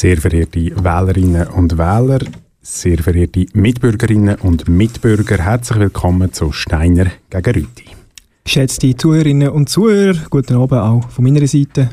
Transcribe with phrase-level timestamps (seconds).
[0.00, 2.20] Sehr verehrte Wählerinnen und Wähler,
[2.60, 7.86] sehr verehrte Mitbürgerinnen und Mitbürger, herzlich willkommen zu Steiner gegen Rüti.
[8.44, 11.88] Geschätzte Zuhörerinnen und Zuhörer, guten Abend auch von meiner Seite.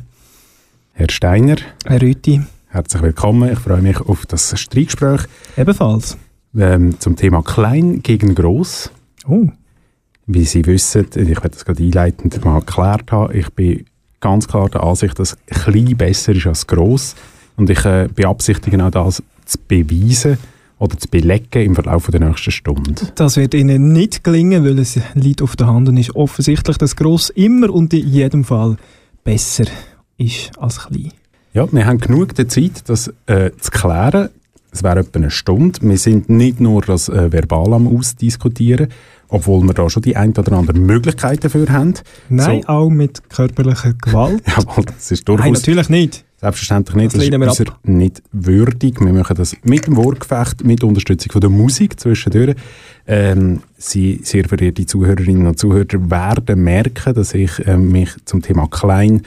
[0.94, 2.42] Herr Steiner, Herr Rüti.
[2.68, 3.52] Herzlich willkommen.
[3.52, 5.22] Ich freue mich auf das Streitgespräch.
[5.58, 6.16] Ebenfalls.
[6.56, 8.92] Ähm, zum Thema Klein gegen Gross.
[9.28, 9.48] Oh.
[10.28, 13.86] Wie Sie wissen, ich werde das gerade einleitend mal erklärt haben, ich bin
[14.20, 17.16] ganz klar der Ansicht, dass klein besser ist als gross.
[17.58, 20.38] Und ich äh, beabsichtige auch das zu beweisen
[20.80, 22.96] oder zu belegen im Verlauf der nächsten Stunde.
[23.16, 26.96] Das wird Ihnen nicht gelingen, weil es liegt auf der Hand und ist offensichtlich, dass
[26.96, 28.78] gross immer und in jedem Fall
[29.24, 29.66] besser
[30.18, 31.12] ist als klein.
[31.54, 34.30] Ja, wir haben genug der Zeit, das äh, zu klären.
[34.72, 35.80] Es wäre etwa eine Stunde.
[35.84, 38.90] Wir sind nicht nur das äh, verbal am Ausdiskutieren,
[39.30, 41.94] obwohl wir da schon die ein oder andere Möglichkeit dafür haben.
[42.28, 42.68] Nein, so.
[42.68, 44.44] auch mit körperlicher Gewalt.
[44.58, 45.46] Jawohl, das ist durchaus...
[45.46, 46.25] Nein, natürlich nicht.
[46.46, 47.16] Selbstverständlich nicht.
[47.16, 49.00] Das, das ist unser nicht würdig.
[49.00, 52.56] Wir machen das mit dem Wortgefecht, mit Unterstützung von der Musik zwischendurch.
[53.08, 58.68] Ähm, Sie, sehr verehrte Zuhörerinnen und Zuhörer, werden merken, dass ich ähm, mich zum Thema
[58.68, 59.24] Klein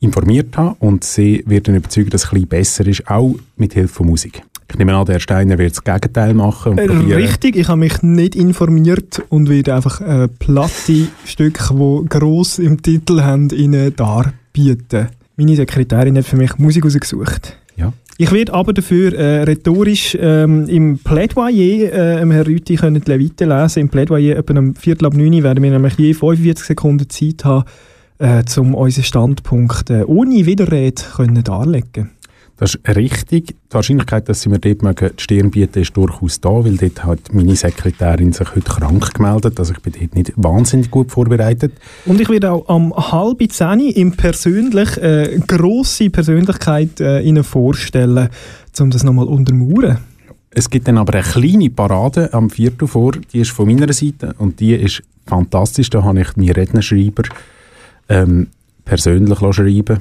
[0.00, 3.92] informiert habe und Sie werden überzeugen, dass es ein bisschen besser ist, auch mit Hilfe
[3.92, 4.42] von Musik.
[4.70, 6.78] Ich nehme an, der Steiner wird das Gegenteil machen.
[6.78, 12.58] Äh, richtig, ich habe mich nicht informiert und werde einfach äh, platte Stücke, die gross
[12.58, 15.08] im Titel haben, Ihnen darbieten.
[15.36, 17.56] Meine Sekretärin hat für mich Musik ausgesucht.
[17.76, 17.92] Ja.
[18.18, 23.80] Ich werde aber dafür äh, rhetorisch ähm, im Plädoyer äh, Herrn Rüthi können Levite lesen.
[23.80, 27.64] Im Plädoyer etwa um Viertel ab 9 werden wir nämlich je 45 Sekunden Zeit haben,
[28.18, 32.10] äh, um unseren Standpunkt äh, ohne Widerrede können darlegen
[32.56, 33.46] das ist richtig.
[33.48, 37.32] Die Wahrscheinlichkeit, dass sie mir dort die Stirn bieten, ist durchaus da, weil dort hat
[37.32, 39.58] meine Sekretärin sich heute krank gemeldet.
[39.58, 41.72] Also ich bin dort nicht wahnsinnig gut vorbereitet.
[42.06, 48.28] Und ich werde auch am halben zehn im persönlich äh, grosse Persönlichkeit äh, Ihnen vorstellen,
[48.78, 49.98] um das nochmal untermauern.
[50.50, 54.36] Es gibt dann aber eine kleine Parade am Viertel vor, die ist von meiner Seite
[54.38, 55.90] und die ist fantastisch.
[55.90, 57.24] Da habe ich meinen Rednerschreiber
[58.08, 58.46] ähm,
[58.84, 59.98] persönlich schreiben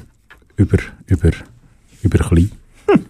[0.56, 0.78] über,
[1.08, 1.32] über
[2.04, 2.52] über klein.
[2.88, 3.06] Hm.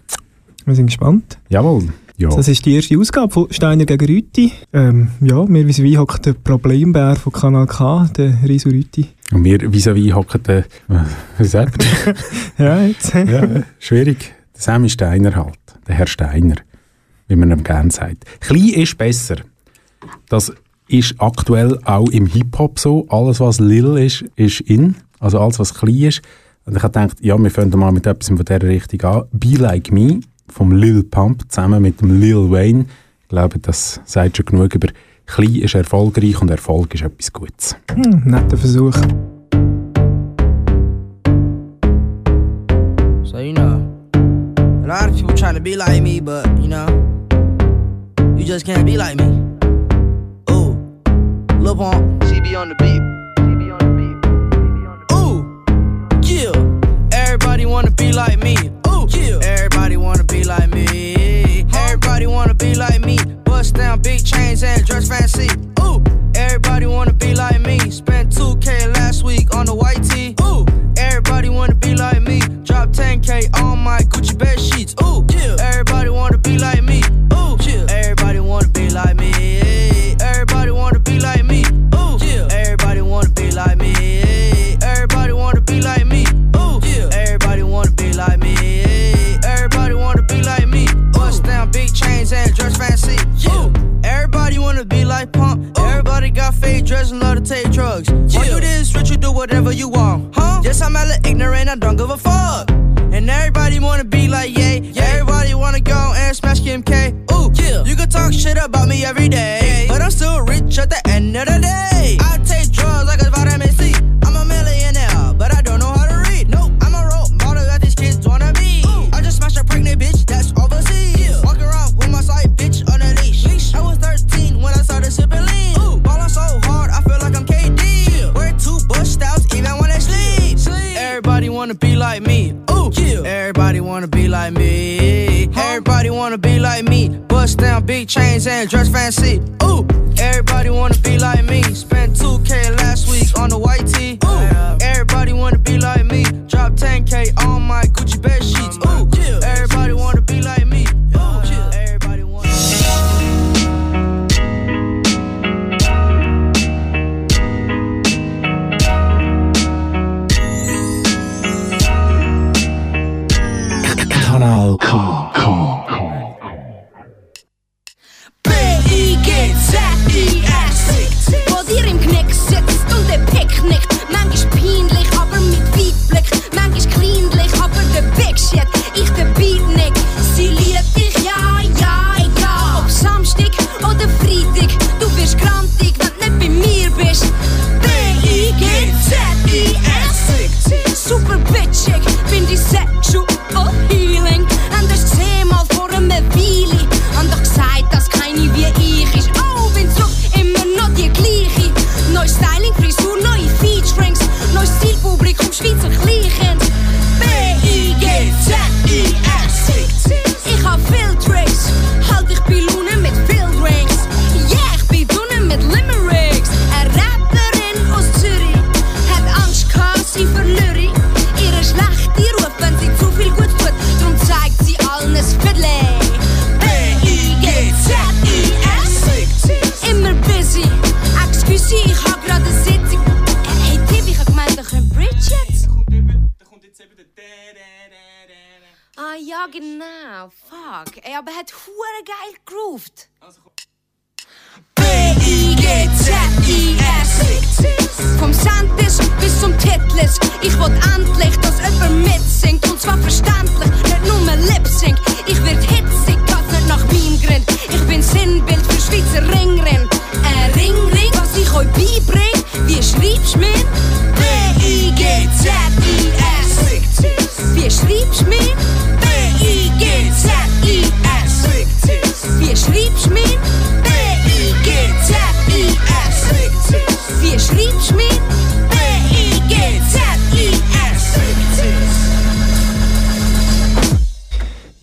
[0.64, 1.38] Wir sind gespannt.
[1.48, 1.88] Jawohl.
[2.16, 2.28] Ja.
[2.28, 4.52] Das ist die erste Ausgabe von Steiner gegen Rüti.
[4.72, 9.08] Ähm, ja, mir vis-à-vis hockt der Problembär von Kanal K, der Riso Rüti.
[9.32, 10.64] Und mir vis-à-vis hockt der, äh,
[11.38, 11.84] wie sagt
[12.58, 13.12] ja, jetzt.
[13.14, 14.32] ja, schwierig.
[14.54, 16.54] Der Sammy Steiner halt, der Herr Steiner,
[17.26, 18.24] wie man ihm gerne sagt.
[18.38, 19.38] Klein ist besser.
[20.28, 20.52] Das
[20.86, 23.06] ist aktuell auch im Hip-Hop so.
[23.08, 24.94] Alles, was Lil ist, ist in.
[25.18, 26.22] Also alles, was klein ist.
[26.66, 29.24] Und ich habe gedacht, ja, wir fangen mal mit etwas von dieser Richtung an.
[29.32, 32.86] Be Like Me vom Lil Pump zusammen mit dem Lil Wayne.
[33.22, 34.88] Ich glaube, das sagt schon genug über
[35.26, 37.76] klein ist erfolgreich und Erfolg ist etwas Gutes.
[37.92, 38.94] Hm, netter Versuch.
[43.24, 43.82] So, you know,
[44.14, 46.86] a lot of people trying to be like me, but, you know,
[48.36, 49.42] you just can't be like me.
[50.50, 50.76] Ooh,
[51.58, 53.13] Lil Pump, CB on the beat.
[58.14, 58.56] Like me.
[58.88, 59.38] Ooh, yeah.
[59.42, 61.66] Everybody wanna be like me.
[61.74, 62.93] Everybody wanna be like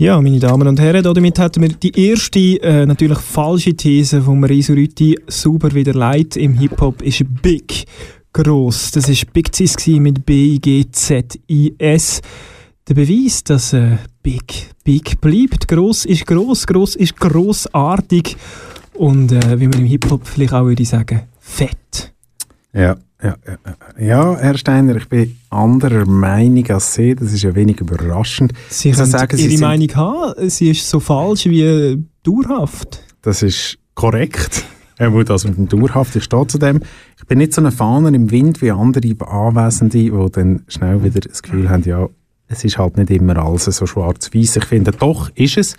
[0.02, 4.40] Ja, meine Damen und Herren, damit hätten wir die erste, äh, natürlich falsche These von
[4.40, 6.38] Mariso Rütti sauber wieder leid.
[6.38, 7.86] Im Hip-Hop ist Big
[8.34, 8.90] gross.
[8.90, 12.22] Das war Big Cis mit B-I-G-Z-I-S.
[12.88, 15.68] Der Beweis, dass äh, Big Big bleibt.
[15.68, 18.38] Gross ist gross, gross ist grossartig.
[18.96, 22.12] Und äh, wie man im Hip-Hop vielleicht auch würde sagen, fett.
[22.74, 24.38] Ja, ja, ja, ja.
[24.38, 27.16] Herr Steiner, ich bin anderer Meinung als Sie.
[27.16, 28.54] Das ist ja wenig überraschend.
[28.70, 33.04] Sie können sagen, Sie Ihre sind- Meinung haben, sie ist so falsch wie dauerhaft.
[33.22, 34.64] Das ist korrekt.
[34.98, 36.82] Er will das mit dem Dauerhaft, ich stehe zu dem.
[37.18, 41.20] Ich bin nicht so ein Fahner im Wind wie andere Anwesende, die dann schnell wieder
[41.22, 42.08] das Gefühl haben, ja,
[42.48, 44.58] es ist halt nicht immer alles so schwarz-weiß.
[44.58, 45.76] Ich finde, doch ist es.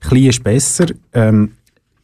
[0.00, 0.86] Klein ist besser.
[1.14, 1.52] Ähm,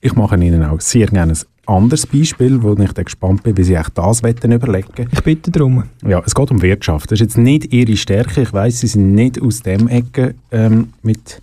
[0.00, 3.64] ich mache Ihnen auch sehr gerne ein anderes Beispiel, wo ich dann gespannt bin, wie
[3.64, 5.08] Sie echt das wetten überlegen.
[5.10, 5.84] Ich bitte darum.
[6.06, 7.10] Ja, es geht um Wirtschaft.
[7.10, 8.42] Das ist jetzt nicht Ihre Stärke.
[8.42, 11.40] Ich weiß, Sie sind nicht aus dem Ecke ähm, mit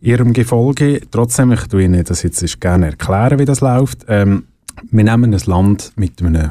[0.00, 1.00] Ihrem Gefolge.
[1.10, 4.06] Trotzdem, ich tue Ihnen das jetzt gerne erklären, wie das läuft.
[4.08, 4.44] Ähm,
[4.90, 6.50] wir nehmen ein Land mit einem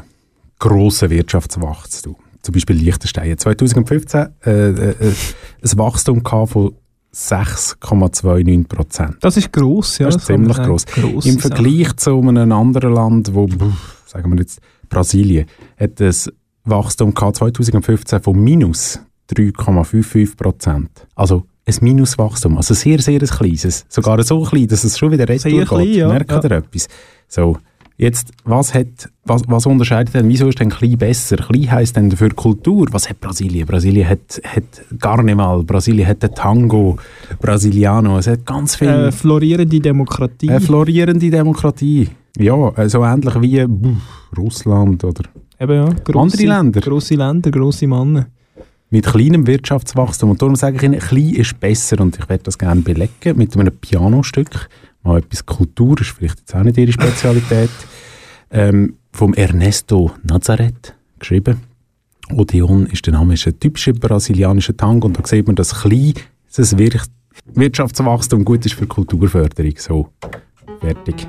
[0.58, 2.16] grossen Wirtschaftswachstum.
[2.42, 3.36] Zum Beispiel Liechtenstein.
[3.36, 4.94] 2015 äh, äh, äh,
[5.62, 6.74] ein Wachstum von
[7.14, 9.16] 6,29 Prozent.
[9.20, 10.06] Das ist gross, ja.
[10.06, 10.84] Das ist ziemlich gross.
[10.96, 11.38] Im Sache.
[11.54, 13.46] Vergleich zu einem anderen Land, wo,
[14.06, 15.46] sagen wir jetzt Brasilien,
[15.78, 16.30] hat es
[16.64, 19.00] Wachstum gehabt 2015 von minus
[19.32, 21.06] 3,55 Prozent.
[21.14, 23.84] Also ein Minuswachstum, also sehr, sehr ein kleines.
[23.88, 25.96] Sogar so klein, dass es schon wieder retour Sehr klein, geht.
[25.96, 26.08] ja.
[26.08, 26.40] Merkt Ja.
[26.42, 26.88] ihr etwas?
[27.28, 27.58] So,
[28.00, 31.36] jetzt, was, hat, was, was unterscheidet denn, wieso ist denn klein besser?
[31.36, 33.66] Klein heisst denn für Kultur, was hat Brasilien?
[33.66, 36.96] Brasilien hat, hat Carnival, Brasilien hat den Tango,
[37.40, 38.88] Brasiliano, es hat ganz viel...
[38.88, 40.50] Äh, florierende Demokratie.
[40.50, 42.08] Eine florierende Demokratie.
[42.38, 43.96] Ja, äh, so ähnlich wie buh,
[44.36, 45.24] Russland oder
[45.60, 45.88] Eben, ja.
[46.04, 46.80] Grosse, Andere Länder.
[46.80, 48.26] Grosse Länder, grosse Männer.
[48.90, 50.30] mit kleinem Wirtschaftswachstum.
[50.30, 53.56] Und darum sage ich Ihnen, klein ist besser und ich werde das gerne belegen mit
[53.56, 54.68] einem Pianostück.
[55.02, 57.70] Mal etwas Kultur, ist vielleicht jetzt auch nicht Ihre Spezialität.
[58.50, 61.60] ähm, vom Ernesto Nazareth geschrieben.
[62.32, 66.14] Odeon ist der Name, ist ein typischer brasilianischer Tango und da sieht man, dass klein
[66.54, 66.90] das Wir
[67.54, 69.74] Wirtschaftswachstum gut ist für Kulturförderung.
[69.76, 70.08] So,
[70.80, 71.26] fertig.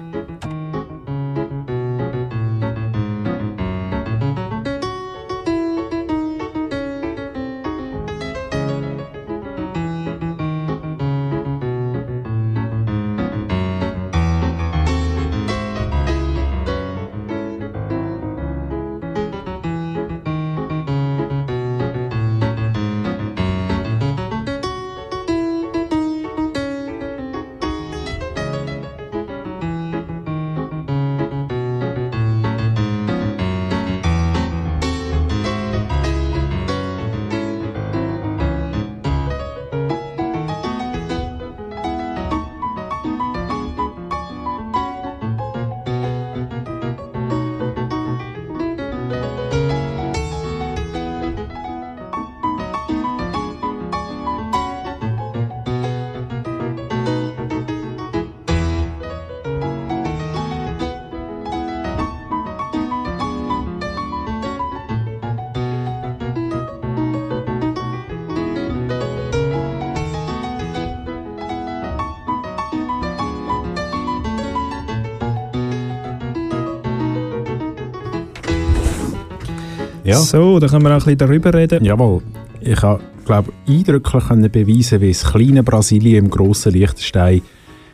[80.11, 80.19] Ja.
[80.19, 81.83] So, da können wir auch ein bisschen darüber reden.
[81.83, 82.21] Jawohl.
[82.61, 87.41] Ich habe, glaube eindrücklich können beweisen, wie das kleine Brasilien im grossen Liechtenstein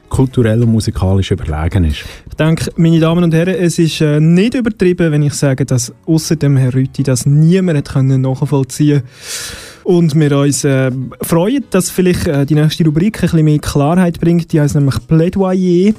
[0.09, 2.05] kulturell und musikalisch überlegen ist.
[2.29, 5.93] Ich denke, meine Damen und Herren, es ist äh, nicht übertrieben, wenn ich sage, dass
[6.05, 9.03] außer dem Herr Rüti das niemand hat können nachvollziehen
[9.83, 14.19] und wir uns äh, freuen, dass vielleicht äh, die nächste Rubrik ein bisschen mehr Klarheit
[14.19, 14.51] bringt.
[14.51, 15.93] Die heißt nämlich Plädoyer.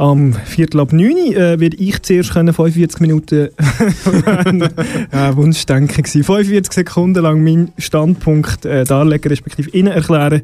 [0.00, 3.34] Am Viertel ab 9 äh, werde ich zuerst können 45 Minuten
[5.12, 6.24] äh, Wunschdenken gewesen.
[6.24, 10.40] 45 Sekunden lang meinen Standpunkt äh, darlegen, respektive Ihnen erklären,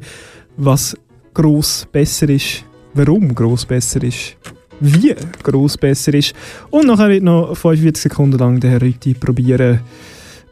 [0.57, 0.95] was
[1.33, 4.37] gross besser ist, warum gross besser ist,
[4.79, 6.35] wie gross besser ist.
[6.69, 9.79] Und nachher wird noch 45 Sekunden lang der Herr Rütti probieren,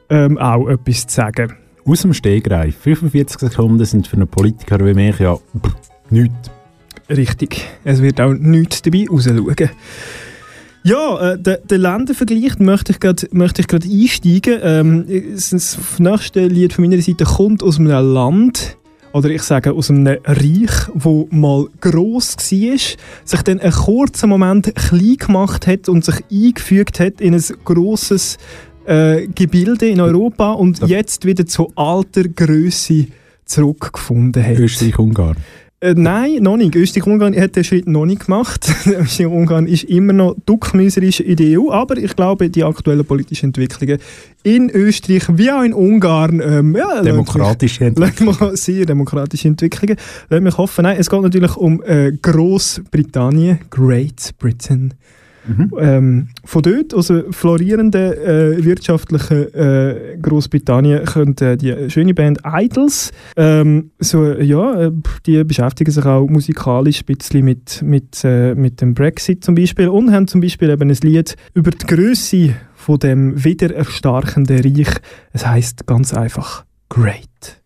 [0.09, 1.53] ähm, auch etwas zu sagen.
[1.85, 2.75] Aus dem Stegreif.
[2.77, 5.37] 45 Sekunden sind für einen Politiker wie mich ja
[6.09, 6.54] nichts.
[7.09, 7.65] Richtig.
[7.83, 9.69] Es wird auch nichts dabei rausschauen.
[10.83, 14.59] Ja, äh, den, den Ländervergleich möchte ich gerade möchte ich gerade einsteigen.
[14.61, 18.77] Ähm, das das nächste Lied von meiner Seite kommt aus einem Land,
[19.11, 24.75] oder ich sage aus einem Reich, wo mal gross war, sich dann einen kurzen Moment
[24.75, 28.37] klein gemacht hat und sich eingefügt hat in ein grosses
[28.85, 33.07] äh, Gebilde in Europa und jetzt wieder zu alter Größe
[33.45, 34.59] zurückgefunden hat.
[34.59, 35.37] Österreich-Ungarn.
[35.85, 36.75] Äh, nein, noch nicht.
[36.75, 38.73] Österreich-Ungarn hat den Schritt noch nicht gemacht.
[38.87, 43.99] Österreich-Ungarn ist immer noch duckmüserisch in der EU, aber ich glaube, die aktuellen politischen Entwicklungen
[44.41, 48.29] in Österreich wie auch in Ungarn, ähm, ja, Demokratische Entwicklung.
[48.29, 49.97] Lassen wir sehr demokratische Entwicklungen.
[50.29, 50.83] Lass mich hoffen.
[50.83, 54.95] Nein, es geht natürlich um äh, Großbritannien, Great Britain.
[55.79, 62.39] Ähm, von dort, aus einer florierenden äh, wirtschaftlichen äh, Großbritannien, kommt äh, die schöne Band
[62.45, 63.11] Idols.
[63.37, 64.91] Ähm, so, ja, äh,
[65.25, 69.87] die beschäftigen sich auch musikalisch ein bisschen mit, mit, äh, mit dem Brexit zum Beispiel
[69.87, 74.95] und haben zum Beispiel eben ein Lied über die Größe von dem wiedererstarkenden Reich.
[75.33, 77.61] Es heißt ganz einfach Great.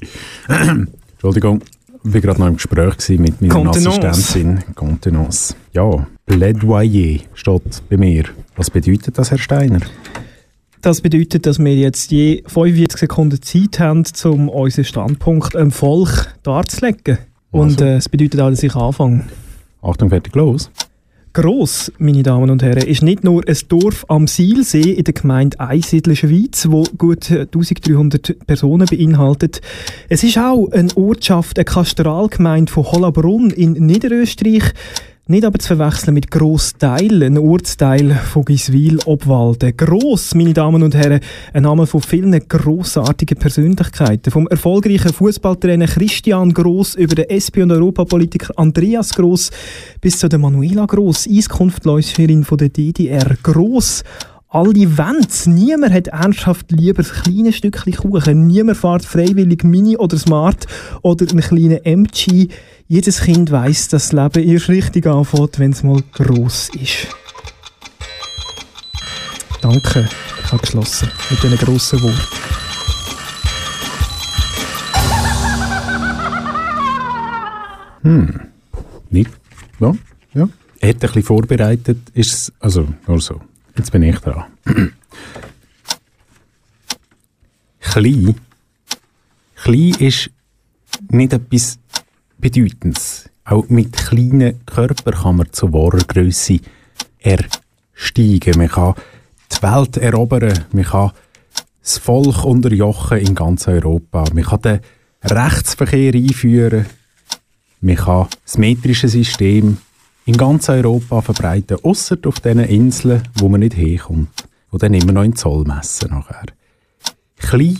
[0.48, 1.62] Entschuldigung,
[2.06, 4.08] ich war gerade noch im Gespräch mit meiner Contenance.
[4.08, 4.64] Assistentin.
[4.76, 5.56] Contenance.
[5.74, 8.24] Ja, Plädoyer steht bei mir.
[8.56, 9.82] Was bedeutet das, Herr Steiner?
[10.86, 16.36] Das bedeutet, dass wir jetzt je 45 Sekunden Zeit haben, um unseren Standpunkt dem Volk
[16.44, 17.18] darzulegen.
[17.50, 17.86] Und Also.
[17.86, 19.24] äh, es bedeutet auch, dass ich anfange.
[19.82, 20.70] Achtung, fertig, los.
[21.34, 25.60] Gross, meine Damen und Herren, ist nicht nur ein Dorf am Sielsee in der Gemeinde
[25.60, 29.62] Eisidler Schweiz, wo gut äh, 1300 Personen beinhaltet.
[30.08, 34.72] Es ist auch eine Ortschaft, eine Kastralgemeinde von Hollabrunn in Niederösterreich.
[35.28, 39.76] Nicht aber zu verwechseln mit Grossteil, ein Ortsteil von Giswil-Obwalden.
[39.76, 41.20] Gross, meine Damen und Herren,
[41.52, 44.30] ein Name von vielen grossartigen Persönlichkeiten.
[44.30, 49.50] Vom erfolgreichen Fußballtrainer Christian Gross über den SP- und Europapolitiker Andreas Gross
[50.00, 53.36] bis zu der Manuela Gross, Eiskunftläuferin von der DDR.
[53.42, 54.04] Gross
[54.56, 55.48] alle wollen's.
[55.48, 58.48] Niemand hat ernsthaft lieber ein kleines Stückchen Kuchen.
[58.48, 60.66] Niemand fährt freiwillig Mini oder Smart
[61.02, 62.48] oder einen kleinen MG.
[62.88, 67.08] Jedes Kind weiss, dass das Leben erst richtig anfängt, wenn es mal gross ist.
[69.62, 70.08] Danke,
[70.42, 72.22] ich habe geschlossen mit diesen grossen Worten.
[79.10, 79.32] Nicht?
[79.82, 79.94] Ja,
[80.34, 80.48] ja.
[80.80, 83.42] Er hat ein bisschen vorbereitet, ist es, also nur so.
[83.78, 84.46] Jetzt bin ich dran.
[87.80, 88.36] Klein.
[89.56, 90.30] Klein ist
[91.10, 91.80] nicht etwas
[92.38, 93.30] Bedeutendes.
[93.44, 96.60] Auch mit kleinen Körper kann man zu wahrer Größe
[97.20, 98.58] ersteigen.
[98.58, 98.96] Man kann
[99.52, 100.66] die Welt erobern.
[100.72, 101.12] Man kann
[101.82, 104.26] das Volk unterjochen in ganz Europa.
[104.34, 104.80] Man kann den
[105.24, 106.86] Rechtsverkehr einführen.
[107.82, 109.78] Man kann das metrische System
[110.26, 114.30] in ganz Europa verbreiten, ausser auf diesen Inseln, wo man nicht herkommt,
[114.72, 116.46] wo dann immer noch in Zoll messen nachher.
[117.38, 117.78] Klein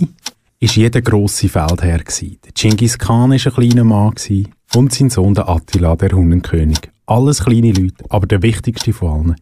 [0.62, 2.00] war jeder grosse Feldherr.
[2.00, 4.14] Der Genghis Khan war ein kleiner Mann
[4.76, 6.92] und sein Sohn der Attila, der Hundenkönig.
[7.08, 9.36] Alles kleine Leute, aber der wichtigste von allen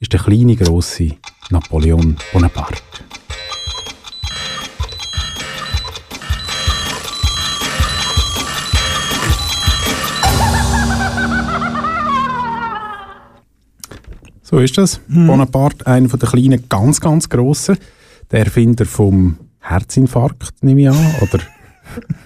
[0.00, 1.16] ist der kleine, grosse
[1.50, 2.82] Napoleon Bonaparte.
[14.48, 14.98] So ist das.
[15.08, 17.76] Bonaparte, einer der kleinen, ganz, ganz grossen.
[18.30, 21.14] Der Erfinder vom Herzinfarkt, nehme ich an.
[21.20, 21.40] Oder.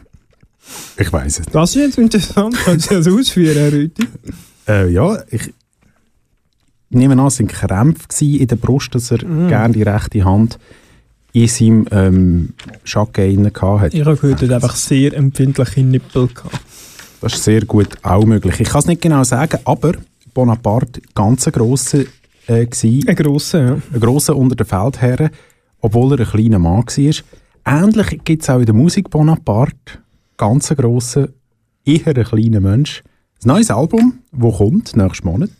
[0.99, 1.55] ich weiß es nicht.
[1.55, 2.57] Das ist jetzt interessant.
[2.59, 4.07] Können Sie das ausführen, Herr Rüthi?
[4.69, 5.53] Äh, ja, ich
[6.91, 10.61] nehme an, es waren Krämpfe in der Brust, dass er gerne die rechte Hand
[11.33, 12.55] in seinem ähm,
[12.85, 13.97] Jacket hatte.
[13.97, 16.61] Ich habe gehört, er hat einfach sehr empfindliche Nippel gehabt.
[17.21, 18.61] Das ist sehr gut auch möglich.
[18.61, 19.95] Ich kann es nicht genau sagen, aber
[20.35, 22.05] Bonaparte ganz ein grosser
[22.47, 23.79] äh, gsi, Ein grosser, ja.
[23.93, 25.31] ein grosser unter den Feldherren,
[25.81, 27.15] obwohl er ein kleiner Mann war.
[27.65, 29.99] Ähnlich gibt es auch in der Musik Bonaparte,
[30.37, 31.29] ganz ein grosser,
[31.85, 33.03] eher ein kleiner Mensch.
[33.45, 35.51] Ein neues Album, das kommt, nächsten Monat.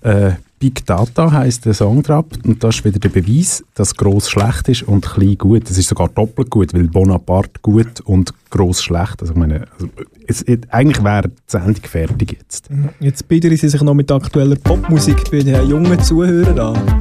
[0.00, 4.30] Äh, Big Data heisst der Song drauf und das ist wieder der Beweis, dass gross
[4.30, 5.68] schlecht ist und klein gut.
[5.68, 9.20] Das ist sogar doppelt gut, weil Bonaparte gut und gross schlecht.
[9.20, 9.88] Also ich meine, also
[10.26, 12.68] es, es, eigentlich wäre die Sendung fertig jetzt.
[13.00, 17.00] Jetzt bieten Sie sich noch mit aktueller Popmusik bei den jungen Zuhörern an.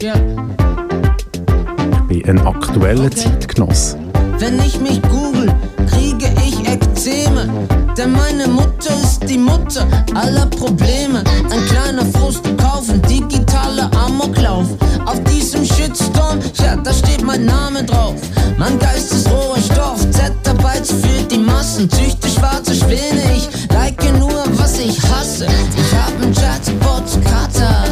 [0.00, 0.14] Ja.
[2.08, 3.96] Ich bin ein aktueller Zeitgenoss.
[4.38, 5.52] Wenn ich mich google,
[5.88, 7.48] kriege ich Ekzeme.
[7.96, 8.73] Denn meine Mutter
[9.26, 11.22] die Mutter aller Probleme.
[11.50, 14.66] Ein kleiner Frust kaufen, digitale Amoklauf.
[15.06, 18.14] Auf diesem Shitstorm, ja, da steht mein Name drauf.
[18.58, 21.88] Mein Geist ist roher Stoff, Zettabytes für die Massen.
[21.90, 25.46] Züchte schwarze Schwäne, ich like nur, was ich hasse.
[25.46, 27.84] Ich hab einen Chatbot, Kater.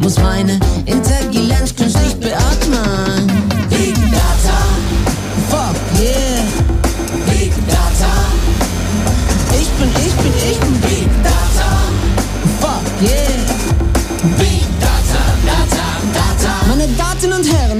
[0.00, 2.41] Muss meine Intelligenz künstlich beatmen.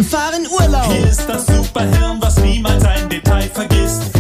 [0.05, 0.93] Fahren Urlaub.
[0.93, 4.12] Hier ist das Superhirn, was niemals ein Detail vergisst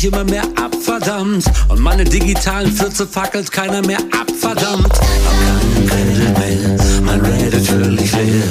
[0.00, 1.44] abstürze, stürze ich immer mehr ab, verdammt.
[1.68, 4.92] Und meine digitalen Pfütze fackelt keiner mehr ab, verdammt.
[4.92, 8.42] Hab keinen Reddit mehr, mein Reddit völlig leer.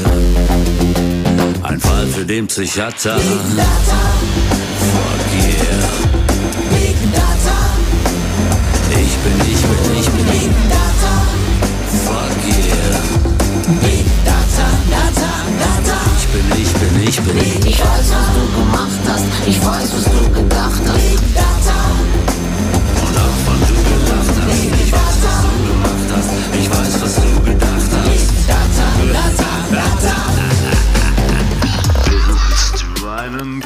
[1.63, 3.17] Ein Fall für den Psychiater.
[3.17, 3.23] Fuck
[5.33, 5.89] yeah.
[6.71, 7.57] Big Data.
[9.23, 9.39] bin,
[9.99, 11.13] ich bin Big Data.
[12.05, 13.01] Fuck yeah.
[13.81, 15.97] Big Data, Data, Data.
[16.17, 17.67] Ich bin, ich bin, ich bin.
[17.67, 19.25] Ich weiß, was du gemacht hast.
[19.47, 21.08] Ich weiß, was du gedacht hast.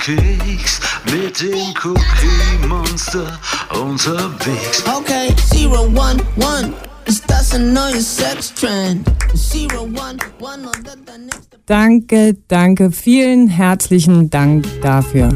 [0.03, 3.39] Keks mit dem Cookie Monster
[3.71, 4.83] unterwegs?
[4.85, 6.73] Okay, zero, one, one.
[7.05, 9.09] Ist das ein neues Sextrend?
[9.33, 11.57] Zero, one, one oder der nächste.
[11.65, 15.29] Danke, danke, vielen herzlichen Dank dafür.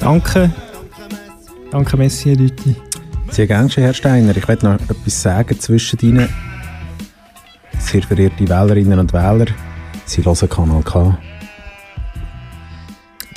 [0.00, 0.50] Danke.
[1.70, 2.74] Danke, Messi, Leute.
[3.30, 4.34] Sehr gerne, Herr Steiner.
[4.34, 6.30] Ich möchte noch etwas sagen zwischen Ihnen.
[7.78, 9.48] Sehr verehrte Wählerinnen und Wähler,
[10.06, 11.18] Sie hören Kanal K.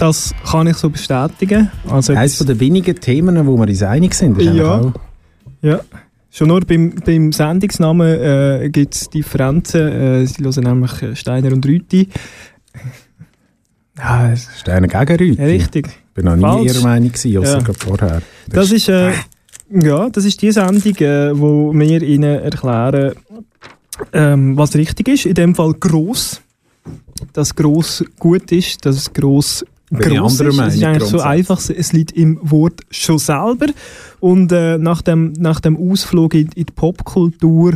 [0.01, 1.69] Das kann ich so bestätigen.
[1.87, 4.91] Also Eines der wenigen Themen, wo wir uns einig sind, ist Ja.
[5.61, 5.79] Ja.
[6.31, 9.81] Schon nur beim, beim Sendungsnamen äh, gibt es Differenzen.
[9.91, 12.07] Äh, sie hören nämlich äh, Steiner und Rüti.
[13.97, 15.39] Ja, es- Steiner gegen Rüti.
[15.39, 15.87] ja, richtig.
[15.87, 16.73] Ich bin noch nie Falsch.
[16.73, 17.73] Ihrer Meinung gewesen, außer Ja.
[17.77, 18.21] vorher.
[18.49, 19.11] Das ist, äh,
[19.69, 23.11] ja, das ist die Sendung, äh, wo wir Ihnen erklären,
[24.13, 25.25] ähm, was richtig ist.
[25.27, 26.41] In dem Fall gross.
[27.33, 30.57] Dass gross gut ist, dass gross Bin gross ist.
[30.57, 33.67] Es ist eigentlich so einfach, es liegt im Wort schon selber.
[34.19, 37.73] Und äh, nach, dem, nach dem Ausflug in, in die Popkultur,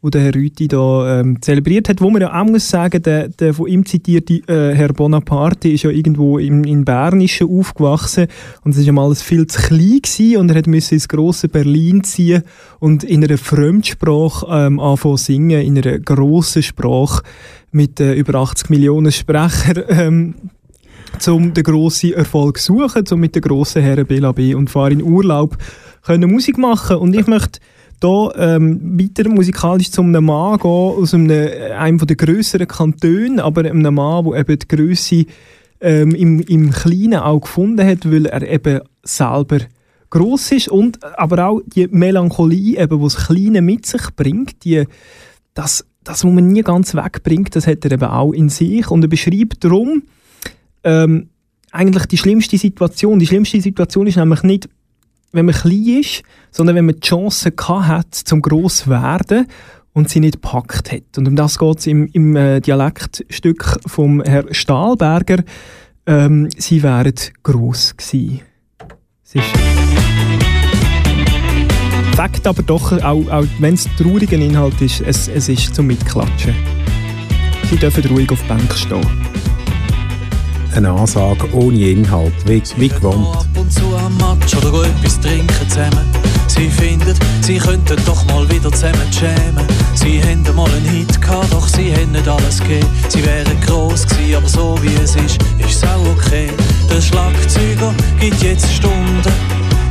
[0.00, 3.28] wo der Herr Rüti da ähm, zelebriert hat, wo man ja auch muss sagen, der,
[3.28, 8.28] der von ihm zitierte äh, Herr Bonaparte ist ja irgendwo im, in Bernischen aufgewachsen
[8.62, 11.48] und es ist ihm alles viel zu klein gewesen und er hat müssen ins grosse
[11.48, 12.44] Berlin ziehen
[12.78, 17.24] und in einer Fremdsprache ähm, anfangen singen, in einer grossen Sprache
[17.72, 20.34] mit äh, über 80 Millionen Sprechern ähm,
[21.28, 24.90] um den grossen Erfolg zu suchen, um mit den grossen Herren Bela B und Fahr
[24.90, 25.56] in Urlaub
[26.02, 26.96] können Musik machen.
[26.96, 27.60] Und ich möchte
[28.00, 33.42] da ähm, weiter musikalisch zu einem Mann gehen, aus einem, äh, einem der grösseren Kantone,
[33.42, 35.26] aber einem Mann, der eben die Grösse
[35.80, 39.58] ähm, im, im Kleinen auch gefunden hat, weil er eben selber
[40.10, 44.84] gross ist und aber auch die Melancholie, eben, die das Kleine mit sich bringt, die,
[45.54, 48.90] das, das, was man nie ganz wegbringt, das hat er eben auch in sich.
[48.90, 50.02] Und er beschreibt darum,
[50.84, 51.28] ähm,
[51.70, 53.18] eigentlich die schlimmste Situation.
[53.18, 54.68] Die schlimmste Situation ist nämlich nicht,
[55.32, 59.46] wenn man klein ist, sondern wenn man die Chance hat, zum gross zu werden
[59.92, 61.18] und sie nicht gepackt hat.
[61.18, 65.44] Und um das geht es im, im äh, Dialektstück vom Herr Stahlberger.
[66.06, 68.40] Ähm, sie wären gross gewesen.
[69.24, 69.44] Es ist
[72.18, 76.54] Fakt aber doch, auch, auch wenn es trauriger Inhalt ist, es, es ist zum Mitklatschen.
[77.70, 79.27] Sie dürfen ruhig auf der Bank stehen.
[80.78, 83.36] Eine Ansage ohne Inhalt, wie, wie gewohnt.
[83.36, 86.06] Ab und zu am Match oder go etwas trinken zusammen.
[86.46, 89.66] Sie finden, sie könnten doch mal wieder zusammen jammen.
[89.94, 92.86] Sie hätten mal einen Hit gehabt, doch sie hätten nicht alles gegeben.
[93.08, 96.48] Sie wären gross gewesen, aber so wie es ist, ist es auch okay.
[96.88, 99.32] Der Schlagzeuger gibt jetzt Stunden.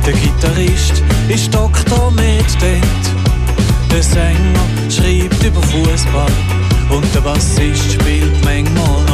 [0.06, 3.04] Der Gitarrist ist Doktor mit Dent.
[3.92, 6.32] Der Sänger schreibt über Fußball.
[6.88, 9.07] Und der Bassist spielt manchmal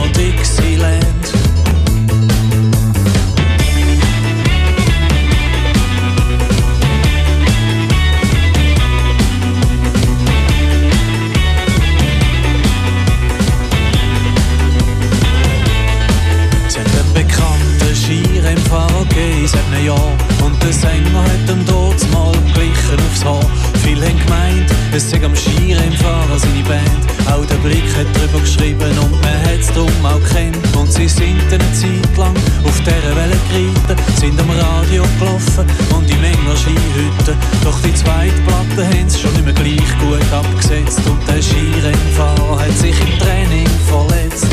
[19.25, 20.13] gegeben seit einem Jahr
[20.45, 23.45] Und der Sänger hat ihm dort mal glichen aufs Haar
[23.83, 27.05] Viele haben gemeint, es sei am Skirennfahrer seine Band.
[27.31, 30.57] Auch der Blick hat drüber geschrieben und man hat es drum auch kennt.
[30.75, 32.35] Und sie sind eine Zeit lang
[32.65, 38.41] auf dieser Welle geritten Sind am Radio gelaufen und im Engler Skihütten Doch die zweite
[38.47, 41.01] Platte haben sie schon mehr gleich gut abgesetzt.
[41.07, 44.49] Und der Skirennfahrer hat sich im Training verletzt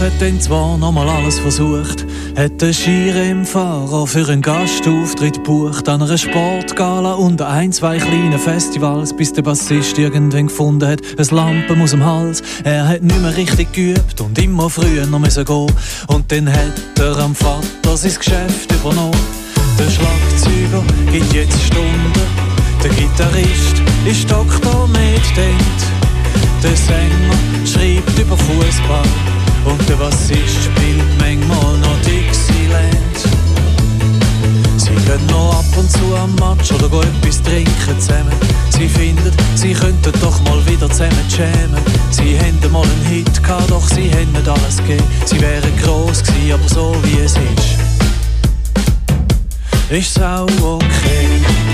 [0.00, 6.02] Management hat dann zwar nochmal alles versucht, hat den Skirennfahrer für einen Gastauftritt gebucht an
[6.02, 11.82] einer Sportgala und ein, zwei kleinen Festivals, bis der Bassist irgendwann gefunden hat, ein Lampen
[11.82, 12.42] aus dem Hals.
[12.64, 15.72] Er hat nicht mehr richtig geübt und immer früher noch müssen gehen.
[16.08, 19.16] Und dann hat er am Vater sein Geschäft übernommen.
[19.78, 22.12] Der Schlagzeuger gibt jetzt Stunden,
[22.82, 25.00] der Gitarrist ist Doktor mit.
[26.62, 33.16] Der Sänger schreibt über Fußball und der Bassist spielt manchmal noch Dixieland.
[34.76, 38.32] Sie gehen noch ab und zu am Match oder gehen etwas trinken zusammen.
[38.70, 41.82] Sie finden, sie könnten doch mal wieder zusammen jammen.
[42.10, 45.04] Sie hätten mal einen Hit gehabt, doch sie hätten nicht alles gegeben.
[45.26, 47.78] Sie wären gross gewesen, aber so wie es ist,
[49.90, 51.69] ist auch okay.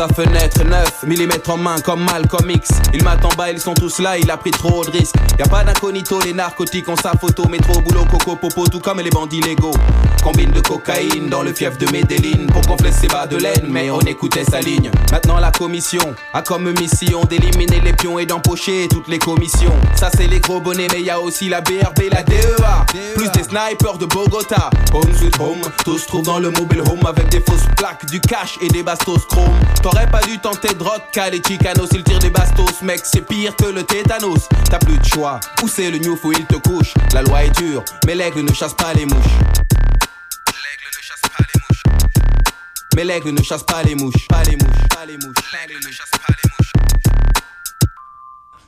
[0.00, 2.70] Sa fenêtre 9 mm en main comme Malcolm X.
[2.94, 5.14] Il m'attend bas, ils sont tous là, il a pris trop de risques.
[5.38, 9.00] Y a pas d'incognito, les narcotiques ont sa photo Métro, boulot, coco, popo, tout comme
[9.00, 9.74] les bandits légaux.
[10.22, 13.90] Combine de cocaïne dans le fief de Medellin Pour gonfler ses bas de laine, mais
[13.90, 14.90] on écoutait sa ligne.
[15.12, 19.74] Maintenant la commission a comme mission d'éliminer les pions et d'empocher toutes les commissions.
[19.96, 22.86] Ça c'est les gros bonnets, mais y a aussi la BRB, la DEA
[23.16, 24.70] Plus des snipers de Bogota.
[24.94, 28.20] Home sweet home, tous se trouvent dans le mobile home Avec des fausses plaques, du
[28.20, 29.58] cash et des bastos chrome
[29.90, 33.56] T'aurais pas dû tenter de rock, les chicanos Ils tirent des bastos, mec, c'est pire
[33.56, 36.94] que le tétanos T'as plus de choix, où c'est le new où il te couche
[37.12, 39.16] La loi est dure, mais l'aigle ne chasse pas les mouches
[42.94, 45.36] Mais l'aigle ne chasse pas les mouches, pas les mouches, pas les mouches.
[45.52, 46.19] L'aigle ne chasse pas les mouches.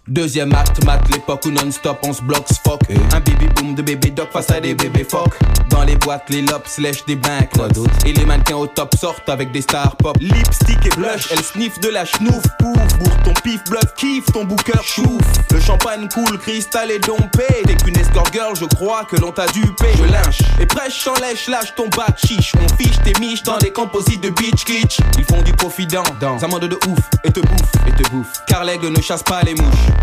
[0.09, 2.81] Deuxième acte, mat l'époque où non-stop on se bloque, se fuck.
[3.13, 5.39] Un baby boom de bébé doc face à des bébés phoques.
[5.71, 7.79] Dans les boîtes, les lops lèchent des banknotes.
[8.05, 10.17] Et les mannequins au top sortent avec des stars pop.
[10.21, 12.43] Lipstick et blush, elle sniffe de la schnouf.
[12.59, 15.23] Pouf, bourre ton pif, bluff, kiffe ton booker, chouf.
[15.53, 17.47] Le champagne coule, cristal est dompé.
[17.65, 19.87] T'es qu'une escort girl, je crois que l'on t'a dupé.
[19.97, 22.53] Je lynche et prêche en lèche, lâche ton bac chiche.
[22.57, 24.99] On fiche tes miches dans les composites de beach kitsch.
[25.17, 28.11] Ils font du profit dans, dans un monde de ouf et te bouffe, et te
[28.11, 28.33] bouffe.
[28.49, 30.02] Car l'aigle ne chasse pas les mouches.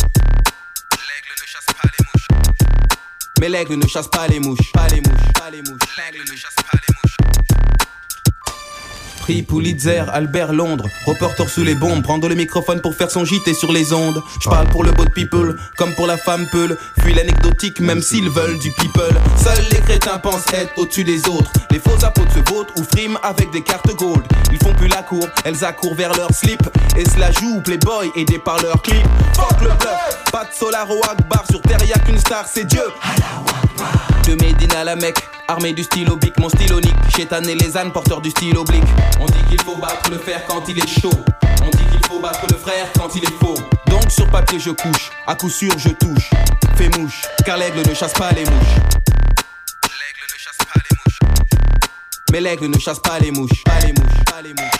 [3.39, 5.79] Mais l'aigle ne chasse pas les mouches, les mouches, les mouches.
[6.11, 6.88] Les mouches.
[9.29, 13.53] Prix Pulitzer, Albert Londres, reporter sous les bombes, prendre le microphone pour faire son JT
[13.53, 14.23] sur les ondes.
[14.41, 16.75] Je parle pour le beau people, comme pour la femme peule.
[16.99, 19.03] Fuis l'anecdotique, même s'ils veulent du people.
[19.37, 21.51] Seuls les crétins pensent être au-dessus des autres.
[21.69, 24.23] Les faux apôtres se votent ou friment avec des cartes gold.
[24.51, 26.67] Ils font plus la cour, elles accourent vers leur slip.
[26.97, 29.05] Et se la jouent Playboy aidés par leur clip.
[29.35, 32.81] Fuck le bluff, pas de Solaro Akbar sur terre, y'a qu'une star, c'est Dieu.
[34.29, 36.93] De Médine à la Mecque, armé du stylo bic, mon stylo nique.
[37.17, 38.83] Chétan et les ânes, porteurs du stylo oblique.
[39.19, 41.09] On dit qu'il faut battre le fer quand il est chaud.
[41.63, 43.55] On dit qu'il faut battre le frère quand il est faux.
[43.87, 46.29] Donc sur papier je couche, à coup sûr je touche.
[46.75, 48.75] Fais mouche, car l'aigle ne chasse pas les mouches.
[52.31, 54.79] Mais l'aigle ne chasse pas les mouches, pas les mouches, pas les mouches.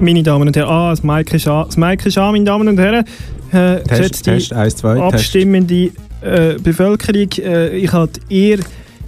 [0.00, 2.68] Meine Damen und Herren, ah, das Mic ist an, das Mic ist an meine Damen
[2.68, 3.04] und Herren.
[3.50, 5.14] Äh, Test, Test, eins, zwei, Test.
[5.14, 8.58] abstimmende äh, Bevölkerung, äh, ich hatte ihr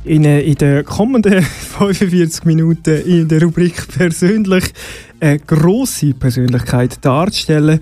[0.05, 1.43] in, äh, in den kommenden
[1.79, 4.65] 45 Minuten in der Rubrik persönlich
[5.21, 7.81] eine grosse Persönlichkeit darzustellen,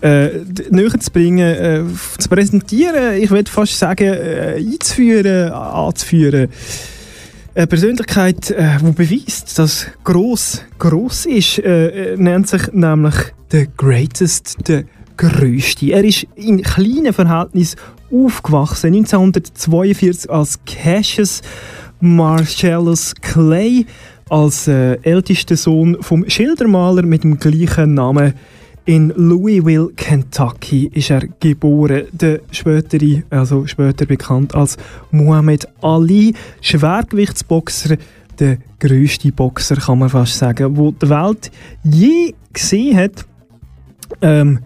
[0.00, 0.28] äh,
[0.70, 1.82] näher zu bringen, äh,
[2.18, 6.48] zu präsentieren, ich würde fast sagen, äh, einzuführen, anzuführen.
[7.54, 13.14] Eine Persönlichkeit, äh, die beweist, dass gross gross ist, äh, äh, nennt sich nämlich
[13.50, 14.84] The Greatest, der
[15.18, 15.92] Größte.
[15.92, 17.78] Er ist in kleinen Verhältnissen
[18.10, 21.42] aufgewachsen, 1942 als Cassius
[22.00, 23.84] Marcellus Clay,
[24.30, 28.32] als äh, ältester Sohn vom Schildermaler mit dem gleichen Namen.
[28.84, 32.04] In Louisville, Kentucky, ist er geboren.
[32.12, 34.76] Der spätere, also später bekannt als
[35.10, 37.96] Muhammad Ali, Schwergewichtsboxer,
[38.38, 41.50] der größte Boxer, kann man fast sagen, wo die Welt
[41.84, 43.24] je gesehen hat.
[44.20, 44.58] Ähm,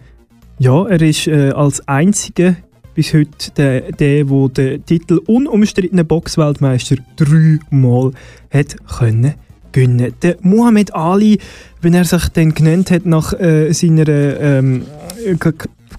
[0.59, 2.55] Ja, er ist äh, als einziger
[2.95, 8.11] bis heute der, der, der den Titel unumstrittene Boxweltmeister dreimal
[8.49, 9.35] hat können
[9.77, 10.13] gewinnen.
[10.23, 11.37] Der Muhammad Ali,
[11.81, 14.85] wenn er sich dann genannt hat nach äh, seiner ähm,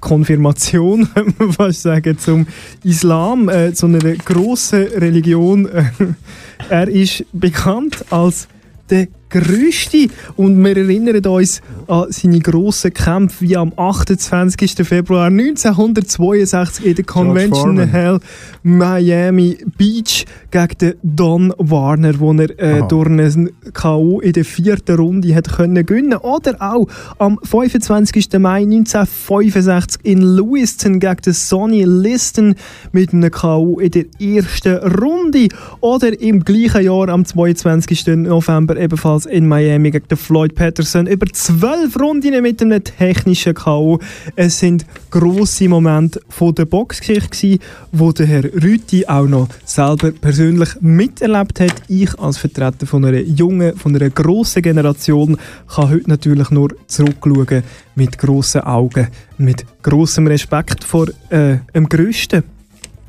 [0.00, 2.46] Konfirmation, könnte man sagen, zum
[2.82, 5.68] Islam, äh, zu einer grossen Religion.
[5.68, 5.84] Äh,
[6.68, 8.48] er ist bekannt als
[8.90, 14.86] der größte und wir erinnern uns an seine grossen Kämpfe wie am 28.
[14.86, 17.92] Februar 1962 in der Convention.
[17.92, 18.20] Hall
[18.62, 24.20] Miami Beach gegen den Don Warner, wo er äh, durch einen K.O.
[24.20, 26.86] in der vierten Runde hat können gewinnen Oder auch
[27.18, 28.28] am 25.
[28.38, 32.54] Mai 1965 in Lewiston gegen den Sonny Liston
[32.92, 33.78] mit einem K.O.
[33.78, 35.48] in der ersten Runde.
[35.80, 38.06] Oder im gleichen Jahr am 22.
[38.06, 43.98] November ebenfalls in Miami gegen Floyd Patterson über zwölf Runden mit einem technischen K.O.
[44.37, 47.59] Es sind grosse Momente von der Boxgeschichte
[47.92, 51.74] wo der Herr Rüti auch noch selber persönlich miterlebt hat.
[51.88, 55.37] Ich als Vertreter von einer jungen, von einer grossen Generation
[55.74, 57.62] kann heute natürlich nur zurückschauen
[57.94, 62.42] mit grossen Augen, mit grossem Respekt vor äh, dem grössten,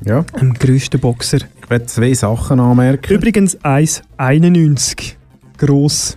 [0.04, 0.22] Ja.
[0.40, 1.38] dem grössten Boxer.
[1.62, 3.12] Ich werde zwei Sachen anmerken.
[3.12, 5.14] Übrigens 1,91
[5.60, 6.16] gross,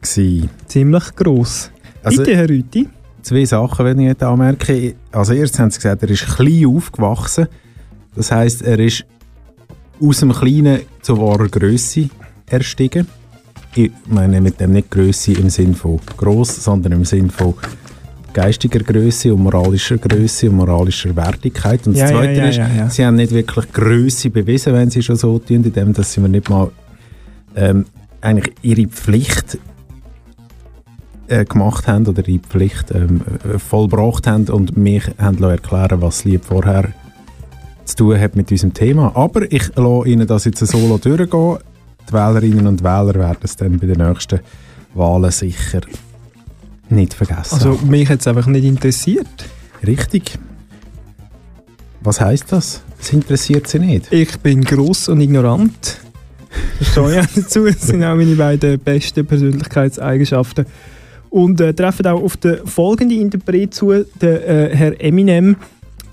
[0.00, 0.48] Gewesen.
[0.66, 1.70] ziemlich gross.
[2.02, 2.88] Also- Bitte, Herr Rüti.
[3.22, 4.94] Zwei Sachen, wenn ich jetzt anmerke.
[5.12, 7.46] Als erstes haben sie gesagt, er ist klein aufgewachsen.
[8.16, 9.04] Das heisst, er ist
[10.00, 12.08] aus dem Kleinen zu wahrer Größe
[12.46, 13.06] erstiegen.
[13.74, 17.54] Ich meine mit dem nicht Größe im Sinn von gross, sondern im Sinn von
[18.32, 21.86] geistiger Größe und moralischer Größe und moralischer Wertigkeit.
[21.86, 22.90] Und das ja, Zweite ja, ist, ja, ja.
[22.90, 26.28] sie haben nicht wirklich Größe bewiesen, wenn sie schon so tun, indem dass sie mir
[26.28, 26.70] nicht mal
[27.54, 27.86] ähm,
[28.22, 29.58] eigentlich ihre Pflicht
[31.28, 36.24] äh, gemacht haben oder ihre Pflicht ähm, äh, vollbracht haben und mich haben erklären, was
[36.24, 36.88] Lied vorher
[37.84, 39.14] zu tun hat mit unserem Thema.
[39.14, 41.58] Aber ich lasse Ihnen das jetzt solo durchgehen.
[42.08, 44.40] Die Wählerinnen und Wähler werden es dann bei den nächsten
[44.94, 45.80] Wahlen sicher
[46.88, 47.54] nicht vergessen.
[47.54, 49.46] Also mich hat es einfach nicht interessiert.
[49.86, 50.38] Richtig.
[52.00, 52.82] Was heißt das?
[53.00, 54.12] Es interessiert Sie nicht.
[54.12, 56.00] Ich bin gross und ignorant.
[56.78, 57.66] Das stehe ich auch dazu.
[57.66, 60.66] Das sind auch meine beiden besten Persönlichkeitseigenschaften.
[61.30, 65.56] Und äh, treffen auch auf den folgenden Interpret zu, der äh, Herr Eminem,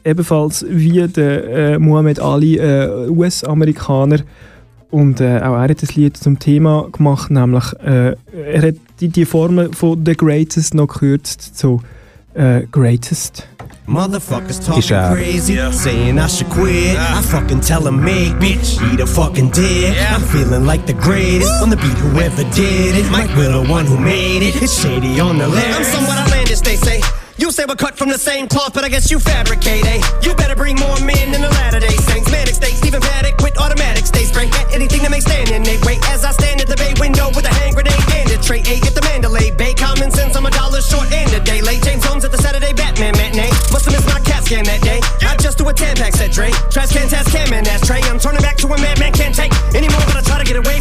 [0.06, 4.19] ebenfalls wie der äh, Muhammad Ali, äh, US-Amerikaner.
[4.91, 9.10] Und äh, auch er hat das Lied zum Thema gemacht, nämlich äh, er hat die,
[9.10, 11.82] die Formel von The Greatest noch gekürzt zu
[12.34, 13.47] äh, Greatest.
[13.89, 16.95] Motherfuckers Is talking that- crazy, saying I should quit.
[16.95, 19.97] I fucking tell them make bitch, eat a fucking dick.
[20.12, 23.10] I'm feeling like the greatest on the beat, whoever did it.
[23.10, 24.62] Mike Will, the one who made it.
[24.62, 25.75] It's shady on the lyrics.
[25.75, 27.02] I'm somewhat outlandish, they say.
[27.38, 30.02] You say we're cut from the same cloth, but I guess you fabricate, eh?
[30.21, 32.29] You better bring more men than the latter day saints.
[32.29, 34.54] Manic states, even paddock with automatic stay straight.
[34.60, 35.98] At anything that may stand in their way.
[36.13, 38.79] As I stand at the bay window with a hand grenade and a tray, eh?
[38.81, 39.73] Get the Mandalay Bay.
[39.73, 41.29] Common sense, I'm a dollar short and
[44.50, 45.00] scan that day.
[45.21, 46.50] I just do a Tampax said Dre.
[46.73, 48.02] Trash can, task cam, and ashtray.
[48.10, 50.79] I'm turning back to a madman can't take anymore, but I try to get away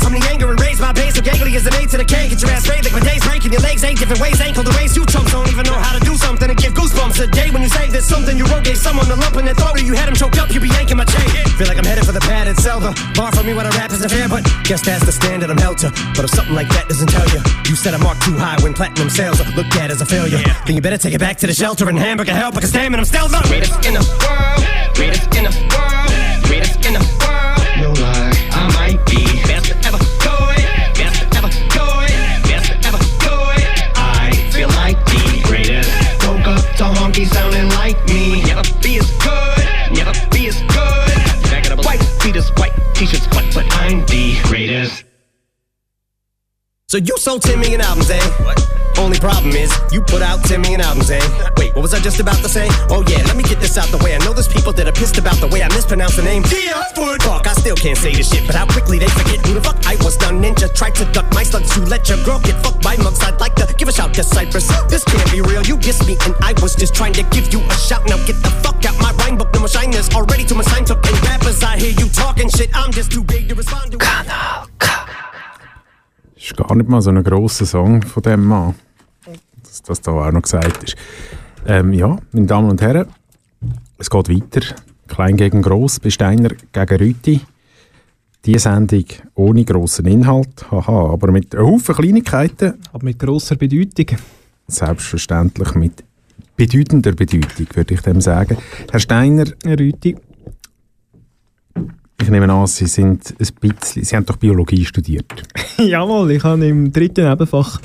[0.98, 1.54] from the anger and raise my base.
[1.54, 2.28] So gangly as an A to the K.
[2.28, 4.40] Get your ass straight like my days breaking your legs eight different ways.
[4.40, 4.96] Ankle the race.
[4.96, 7.62] You chumps don't even know how to do something and give goosebumps a day when
[7.62, 8.64] you say there's something you wrote.
[8.64, 10.50] Gave someone a lump in their throat or you had him choked up.
[10.50, 11.28] You be yanking my chain.
[11.56, 12.80] Feel like I'm headed for the padded cell.
[12.80, 15.58] The bar for me when I rap isn't fair, but guess that's the standard I'm
[15.58, 15.90] held to.
[16.14, 18.74] But if something like that doesn't tell you, you set a mark too high when
[18.74, 20.42] platinum sales are looked at as a failure.
[20.66, 22.98] Then you better take it back to the shelter and hamburger help because damn it,
[22.98, 24.62] I'm still the greatest in the world.
[24.94, 26.44] Greatest in the world.
[26.44, 27.27] Greatest in the world.
[42.98, 44.07] T-shirts, but but I'm the greatest.
[46.88, 48.16] So you sold 10 million albums, eh?
[48.40, 48.56] What?
[48.96, 51.20] Only problem is, you put out 10 million albums, eh?
[51.58, 52.64] Wait, what was I just about to say?
[52.88, 54.14] Oh yeah, let me get this out the way.
[54.14, 56.44] I know there's people that are pissed about the way I mispronounce the name.
[56.48, 56.80] Yeah,
[57.20, 59.84] Fuck, I still can't say this shit, but how quickly they forget who the fuck
[59.84, 60.16] I was.
[60.16, 63.20] Done ninja, tried to duck my slugs to let your girl get fucked by mugs.
[63.20, 64.72] I'd like to give a shout to Cypress.
[64.88, 67.60] This can't be real, you dissed me, and I was just trying to give you
[67.68, 68.08] a shout.
[68.08, 70.08] Now get the fuck out my rhyme book, no more shiners.
[70.16, 72.72] Already to my sign took, and rappers, I hear you talking shit.
[72.72, 74.67] I'm just too big to respond to.
[76.50, 78.74] Ist gar nicht mal so ein grosser Song von dem Mann.
[79.62, 80.96] Dass das da auch noch gesagt ist.
[81.66, 83.06] Ähm, ja, meine Damen und Herren,
[83.98, 84.74] es geht weiter.
[85.06, 87.40] Klein gegen Gross, Besteiner gegen Rüti.
[88.44, 92.74] Die Sendung ohne grossen Inhalt, haha, aber mit einem Haufen Kleinigkeiten.
[92.92, 94.16] Aber mit grosser Bedeutung.
[94.68, 96.04] Selbstverständlich mit
[96.56, 98.58] bedeutender Bedeutung, würde ich dem sagen.
[98.90, 100.16] Herr Steiner, Herr Rüti.
[102.20, 105.32] Ich nehme an, Sie sind ein bisschen, Sie haben doch Biologie studiert.
[105.78, 107.80] Jawohl, ich habe im dritten Nebenfach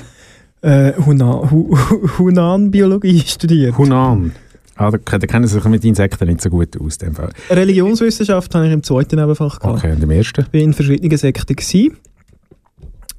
[0.62, 3.76] äh, Huna- Hu- Hu- Hunan-Biologie studiert.
[3.78, 4.32] Hunan.
[4.76, 6.98] Ah, da, da kennen Sie sich mit Insekten nicht so gut aus.
[6.98, 7.30] dem Fall.
[7.48, 9.78] Religionswissenschaft habe ich im zweiten Nebenfach gehabt.
[9.78, 10.40] Okay, und im ersten?
[10.40, 11.54] Ich war in verschiedenen Sekten.
[11.54, 11.96] gewesen.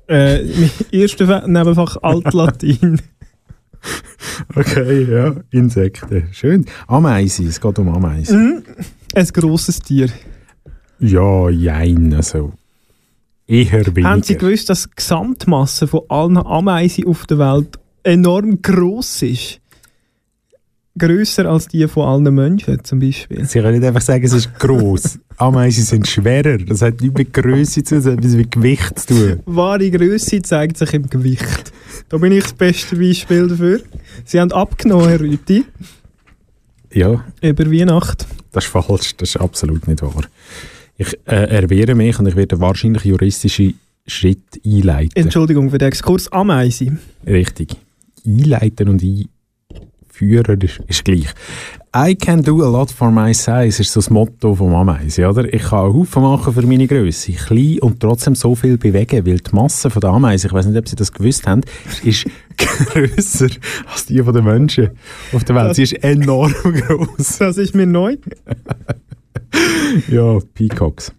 [0.07, 3.01] Äh, mein erstes Fe- Nebenfach Altlatein.
[4.55, 6.27] Okay, ja, Insekten.
[6.31, 6.65] Schön.
[6.87, 8.55] Ameisen, es geht um Ameisen.
[8.55, 8.63] Mhm.
[9.13, 10.09] Ein grosses Tier.
[10.99, 12.53] Ja, jein, also
[13.47, 14.09] eher weniger.
[14.09, 19.59] Haben Sie gewusst, dass die Gesamtmasse von allen Ameisen auf der Welt enorm gross ist?
[20.97, 23.43] Grösser als die von allen Menschen zum Beispiel.
[23.45, 25.19] Sie können nicht einfach sagen, es ist gross.
[25.37, 26.57] Ameisen sind schwerer.
[26.57, 29.39] Das hat nichts mit Größe zu tun, das hat etwas mit Gewicht zu tun.
[29.45, 31.73] Wahre Größe zeigt sich im Gewicht.
[32.07, 33.81] Da bin ich das beste Beispiel dafür.
[34.23, 35.65] Sie haben abgenommen, Herr Rüti,
[36.93, 38.25] Ja, über Weihnachten.
[38.53, 39.17] das ist falsch.
[39.17, 40.23] Das ist absolut nicht wahr.
[40.97, 43.73] Ich äh, erwehre mich und ich werde wahrscheinlich juristische
[44.07, 45.11] Schritte einleiten.
[45.15, 46.31] Entschuldigung für den Exkurs.
[46.31, 46.97] Ameise.
[47.25, 47.75] Richtig.
[48.25, 51.33] Einleiten und einführen ist, ist gleich.
[51.95, 55.51] I can do a lot for my size ist so das Motto vom Ameisen, oder?
[55.53, 59.37] Ich kann einen Haufen machen für meine Größe, klein und trotzdem so viel bewegen, weil
[59.37, 61.61] die Masse von der Ameisen, ich weiß nicht, ob Sie das gewusst haben,
[62.03, 62.25] ist
[62.57, 63.47] grösser
[63.91, 64.89] als die von den Menschen
[65.31, 65.75] auf der Welt.
[65.75, 67.37] Sie ist enorm groß.
[67.37, 68.17] Das ist mir neu.
[70.09, 71.11] Ja, Peacocks.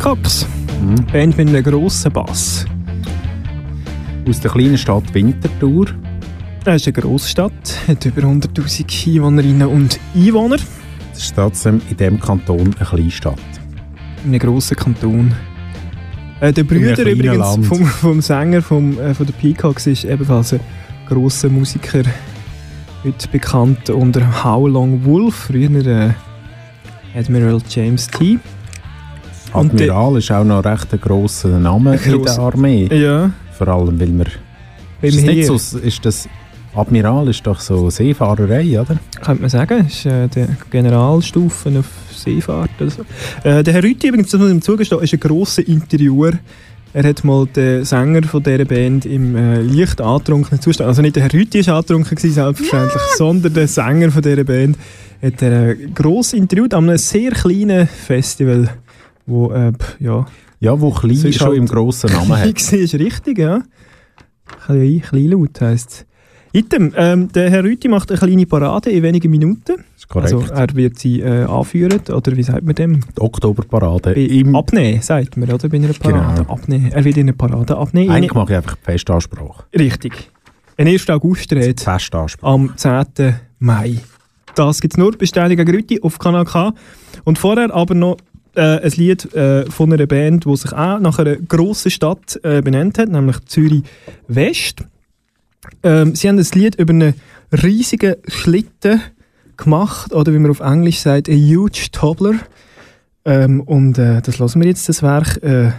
[0.00, 0.46] Peacocks.
[1.12, 2.64] Band mit einem grossen Bass.
[4.26, 5.88] Aus der kleinen Stadt Winterthur.
[6.64, 7.52] Das ist eine Grossstadt,
[7.86, 10.56] hat über 100'000 Einwohnerinnen und Einwohner.
[11.12, 13.38] Das ist trotzdem in diesem Kanton eine Kleinstadt.
[14.24, 15.34] In einem grossen Kanton.
[16.40, 20.60] Äh, der Brüder übrigens vom, vom Sänger vom, äh, von der Peacocks ist ebenfalls ein
[21.08, 22.04] grosser Musiker.
[23.04, 26.10] Heute bekannt unter How Long Wolf, früher äh,
[27.14, 28.38] Admiral James T.
[29.52, 32.88] Admiral ist auch noch recht ein grosser Name in der Armee.
[32.92, 33.30] Ja.
[33.56, 34.26] Vor allem, weil wir...
[35.00, 36.28] Weil ist, das wir nicht hier- so, ist das...
[36.72, 38.96] Admiral ist doch so Seefahrerei, oder?
[39.20, 43.02] Könnte man sagen, ist äh, der Generalstufen auf Seefahrt oder so.
[43.42, 46.34] Äh, der Herr Rüthi übrigens, das muss ihm zugestehen, ist ein grosser Interviewer.
[46.92, 51.16] Er hat mal den Sänger von dieser Band im äh, leicht antrunkenen Zustand, also nicht
[51.16, 54.76] der Herr Rüthi war angetrunken, gewesen, selbstverständlich, sondern der Sänger von dieser Band
[55.20, 58.70] hat er äh, gross interviewt an einem sehr kleinen Festival,
[59.30, 60.26] wo, äh, ja...
[60.62, 62.54] Ja, wo klein schon halt im grossen Namen klein hat.
[62.54, 63.62] gewesen, ist richtig, ja.
[64.66, 66.06] Klein, klein laut heisst es.
[66.52, 69.84] Item, ähm, der Herr Rüthi macht eine kleine Parade in wenigen Minuten.
[69.96, 70.32] Ist Korrekt.
[70.34, 73.00] Also er wird sie äh, anführen, oder wie sagt man dem?
[73.16, 74.14] Die Oktoberparade.
[74.14, 75.68] Bei Abnehmen, sagt man, oder?
[75.68, 76.42] Bei einer Parade.
[76.42, 76.52] Genau.
[76.52, 76.90] Abnehmen.
[76.90, 78.10] Er wird in einer Parade abnehmen.
[78.10, 79.64] Eigentlich mache ich einfach Festansprache.
[79.78, 80.30] Richtig.
[80.76, 81.08] Ein 1.
[81.10, 82.52] August dreht Festansprache.
[82.52, 83.36] am 10.
[83.60, 83.98] Mai.
[84.56, 86.74] Das gibt es nur bei Ständiger Grütti auf Kanal K.
[87.22, 88.16] Und vorher aber noch
[88.54, 92.62] äh, ein Lied äh, von einer Band, die sich auch nach einer grossen Stadt äh,
[92.62, 93.82] benannt hat, nämlich Zürich
[94.28, 94.84] West.
[95.82, 97.14] Ähm, sie haben ein Lied über einen
[97.52, 99.00] riesigen Schlitten
[99.56, 102.34] gemacht, oder wie man auf Englisch sagt, a huge toddler.
[103.24, 105.72] Ähm, und äh, das lassen wir jetzt, das Werk äh,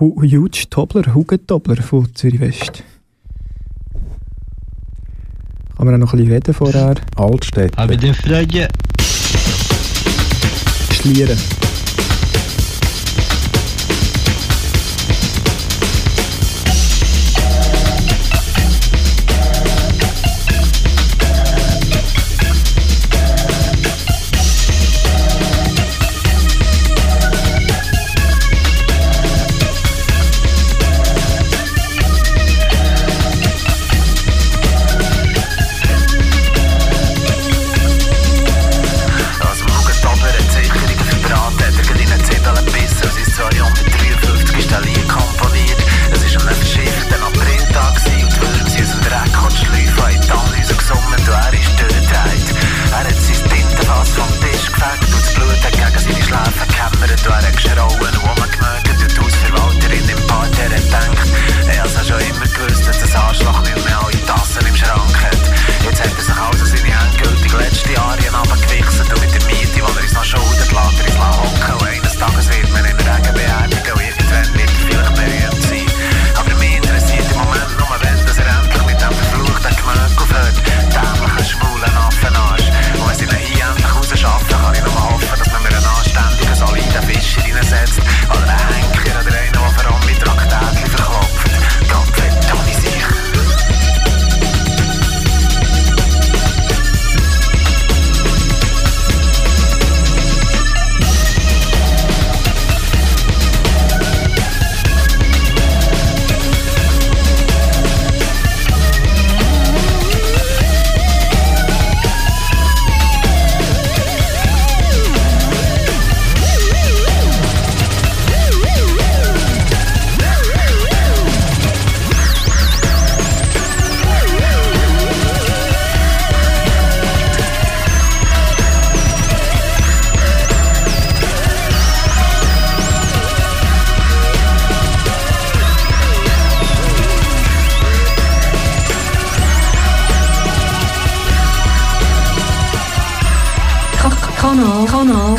[0.00, 2.82] Hu Huge Toddler, Hugentobler von Zürich West.
[5.76, 6.94] Kann man auch noch ein bisschen reden vorher?
[7.16, 7.76] Altstädte.
[7.76, 8.68] Aber den Frage.
[10.92, 11.38] Schlieren.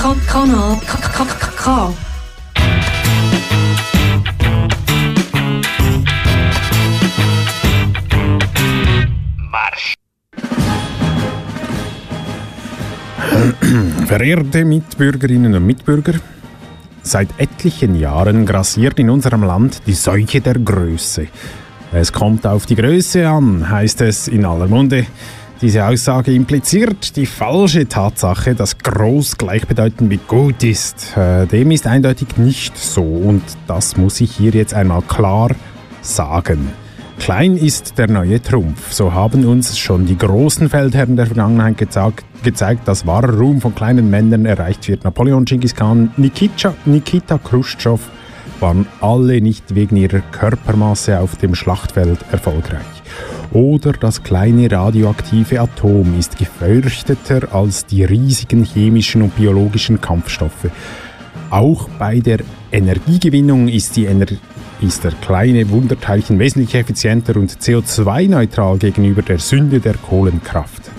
[0.03, 1.93] Kanal, Ka- Kanal, Ka- Ka- Ka- K.
[14.07, 16.15] Verehrte Mitbürgerinnen und Mitbürger,
[17.01, 21.27] seit etlichen Jahren grassiert in unserem Land die Seuche der Größe.
[21.93, 25.05] Es kommt auf die Größe an, heißt es in aller Munde.
[25.63, 31.15] Diese Aussage impliziert die falsche Tatsache, dass groß gleichbedeutend mit gut ist.
[31.15, 35.51] Äh, dem ist eindeutig nicht so und das muss ich hier jetzt einmal klar
[36.01, 36.67] sagen.
[37.17, 38.91] Klein ist der neue Trumpf.
[38.91, 43.73] So haben uns schon die großen Feldherren der Vergangenheit gezeigt, gezeigt dass wahrer Ruhm von
[43.73, 45.05] kleinen Männern erreicht wird.
[45.05, 48.01] Napoleon, Genghis Khan, Nikita, Nikita Khrushchev
[48.59, 53.02] waren alle nicht wegen ihrer Körpermaße auf dem Schlachtfeld erfolgreich.
[53.53, 60.71] Oder das kleine radioaktive Atom ist gefürchteter als die riesigen chemischen und biologischen Kampfstoffe.
[61.51, 62.39] Auch bei der
[62.71, 64.25] Energiegewinnung ist, die Ener
[64.81, 70.89] ist der kleine Wunderteilchen wesentlich effizienter und CO2-neutral gegenüber der Sünde der Kohlenkraft.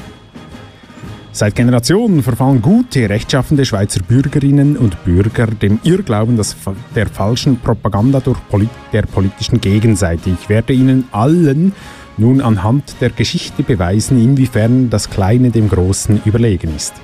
[1.32, 6.54] Seit Generationen verfallen gute, rechtschaffende Schweizer Bürgerinnen und Bürger dem Irrglauben dass
[6.94, 10.30] der falschen Propaganda durch Polit der politischen Gegenseite.
[10.30, 11.72] Ich werde Ihnen allen
[12.16, 16.94] nun anhand der Geschichte beweisen, inwiefern das Kleine dem Großen überlegen ist.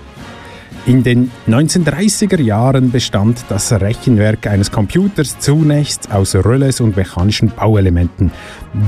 [0.86, 8.32] In den 1930er Jahren bestand das Rechenwerk eines Computers zunächst aus Relais und mechanischen Bauelementen.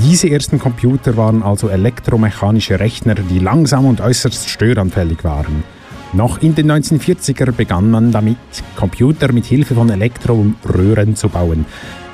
[0.02, 5.64] Diese ersten Computer waren also elektromechanische Rechner, die langsam und äußerst störanfällig waren.
[6.14, 8.36] Noch in den 1940er begann man damit,
[8.74, 11.66] Computer mit Hilfe von Elektroröhren zu bauen.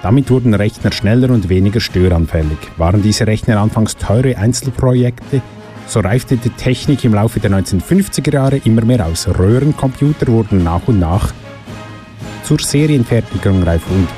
[0.02, 2.58] Damit wurden Rechner schneller und weniger störanfällig.
[2.76, 5.42] Waren diese Rechner anfangs teure Einzelprojekte,
[5.86, 9.26] So reifte die Technik im Laufe der 1950er Jahre immer mehr aus.
[9.26, 11.32] Röhrencomputer wurden nach und nach
[12.44, 14.08] zur Serienfertigung reif und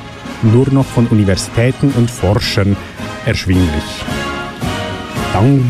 [0.53, 2.75] nur noch von Universitäten und Forschern
[3.25, 3.83] erschwinglich.
[5.33, 5.69] Dann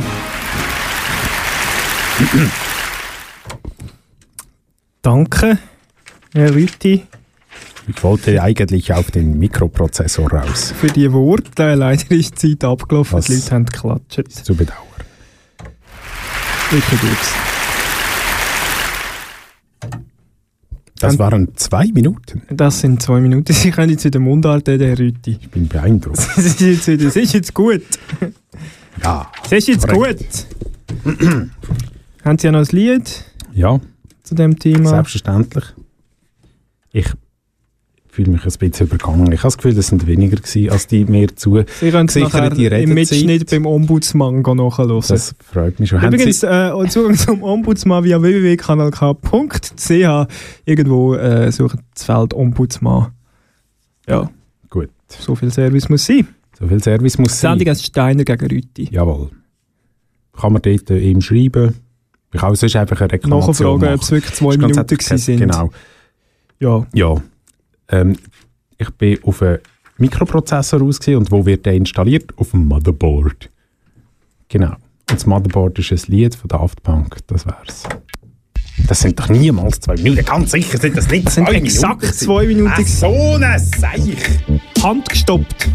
[5.01, 5.57] Danke,
[6.33, 7.07] Herr Rüti,
[7.87, 10.73] ich wollte eigentlich auf den Mikroprozessor raus.
[10.79, 11.73] für die Worte.
[11.75, 13.25] Leider ist die Zeit abgelaufen, Was?
[13.25, 14.31] die Leute haben geklatscht.
[14.45, 14.77] Zu bedauern.
[16.69, 17.17] Wirklich gut.
[20.99, 22.43] Das waren zwei Minuten.
[22.51, 23.51] Das sind zwei Minuten.
[23.53, 25.37] Sie können jetzt wieder Mundart reden, Herr Rüti.
[25.41, 26.19] Ich bin beeindruckt.
[26.37, 27.81] Es ist jetzt wieder, es ist jetzt gut.
[29.01, 29.31] Ja.
[29.45, 30.45] Es ist jetzt korrekt.
[31.03, 31.17] gut.
[32.23, 33.79] Haben Sie ja noch ein Lied Ja,
[34.23, 34.89] zu dem Thema?
[34.91, 35.65] selbstverständlich.
[36.91, 37.07] Ich
[38.11, 39.31] fühle mich ein bisschen übergangen.
[39.31, 42.15] Ich habe das Gefühl, das sind weniger gewesen, als die mir zu Sie können es
[42.15, 42.93] im.
[42.93, 45.01] Mitschnitt beim Ombudsmann nachhören.
[45.07, 46.03] Das freut mich schon.
[46.03, 50.27] Übrigens, äh, Zugang zum Ombudsmann via www.kanalk.ch
[50.65, 53.07] irgendwo äh, suchen das Feld Ombudsmann.
[54.07, 54.29] Ja,
[54.69, 54.89] gut.
[55.07, 56.27] so viel Service muss sein.
[56.59, 57.53] So viel Service muss sein.
[57.53, 58.89] Sendung als Steiner gegen Rüti.
[58.91, 59.29] Jawohl.
[60.37, 61.75] Kann man dort äh, ihm schreiben?
[62.33, 65.39] Ich kann sonst einfach eine Reklamation Nachfragen, ob es wirklich zwei Minuten sind.
[65.39, 65.69] Genau.
[66.59, 67.15] Ja, Ja.
[67.91, 68.17] Ähm,
[68.77, 69.59] ich bin auf einen
[69.97, 72.31] Mikroprozessor ausgesehen und wo wird der installiert?
[72.37, 73.49] Auf dem Motherboard.
[74.49, 74.71] Genau.
[74.71, 74.79] Und
[75.11, 77.17] das Motherboard ist ein Lied von Daft Punk.
[77.27, 77.83] Das wär's.
[78.87, 80.25] Das sind doch niemals zwei Minuten.
[80.25, 82.17] Ganz sicher sind das nicht das sind zwei exakt Minuten.
[82.17, 82.73] zwei Minuten.
[82.75, 84.17] Ah, so ein Seich.
[84.81, 85.67] Handgestoppt.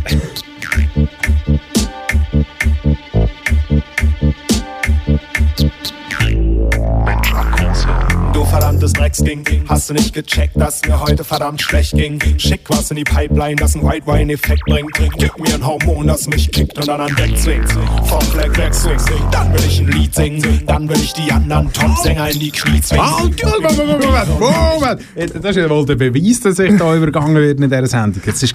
[8.86, 12.20] Verdammtes Drecksding, hast du nicht gecheckt, dass mir heute verdammt schlecht ging?
[12.38, 14.92] Schick was in die Pipeline, das einen White Wine Effekt bringt.
[15.18, 17.68] Gib mir ein Hormon, das mich kickt und dann an Deck zwingt.
[18.04, 18.96] Vom Fleck weg swing,
[19.32, 22.80] dann will ich ein Lied singen, dann will ich die anderen Top-Sänger in die Knie
[22.80, 23.04] zwingen.
[23.04, 25.34] Halt, Moment, Moment, Moment.
[25.44, 28.22] Das ist ja wohl der Beweis, dass ich da übergangen werde in dieser Sendung.
[28.24, 28.54] Jetzt ist,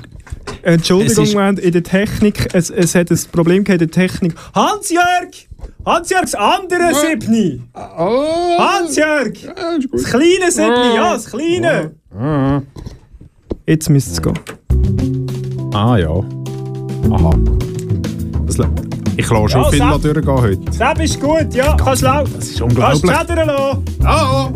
[0.62, 4.34] Entschuldigung, Es ist- in der Technik, es, es hat ein Problem gehabt in der Technik.
[4.54, 5.48] Hans-Jörg!
[5.86, 7.62] Hans-Jörg, das andere Siebni!
[7.74, 9.34] Hans-Jörg!
[9.92, 11.92] Das kleine Siebni, ja, das kleine!
[13.66, 14.40] Jetzt müsste es gehen.
[15.74, 16.10] ah ja.
[17.12, 17.32] Aha.
[18.46, 18.58] Das,
[19.18, 20.72] ich lasse schon Ja, viel durchgehen heute.
[20.72, 22.24] Sepp ist gut, ja, kannst lau.
[22.24, 23.02] Das ist unglaublich.
[23.04, 23.84] Kannst schädern lassen.
[24.04, 24.50] Ah,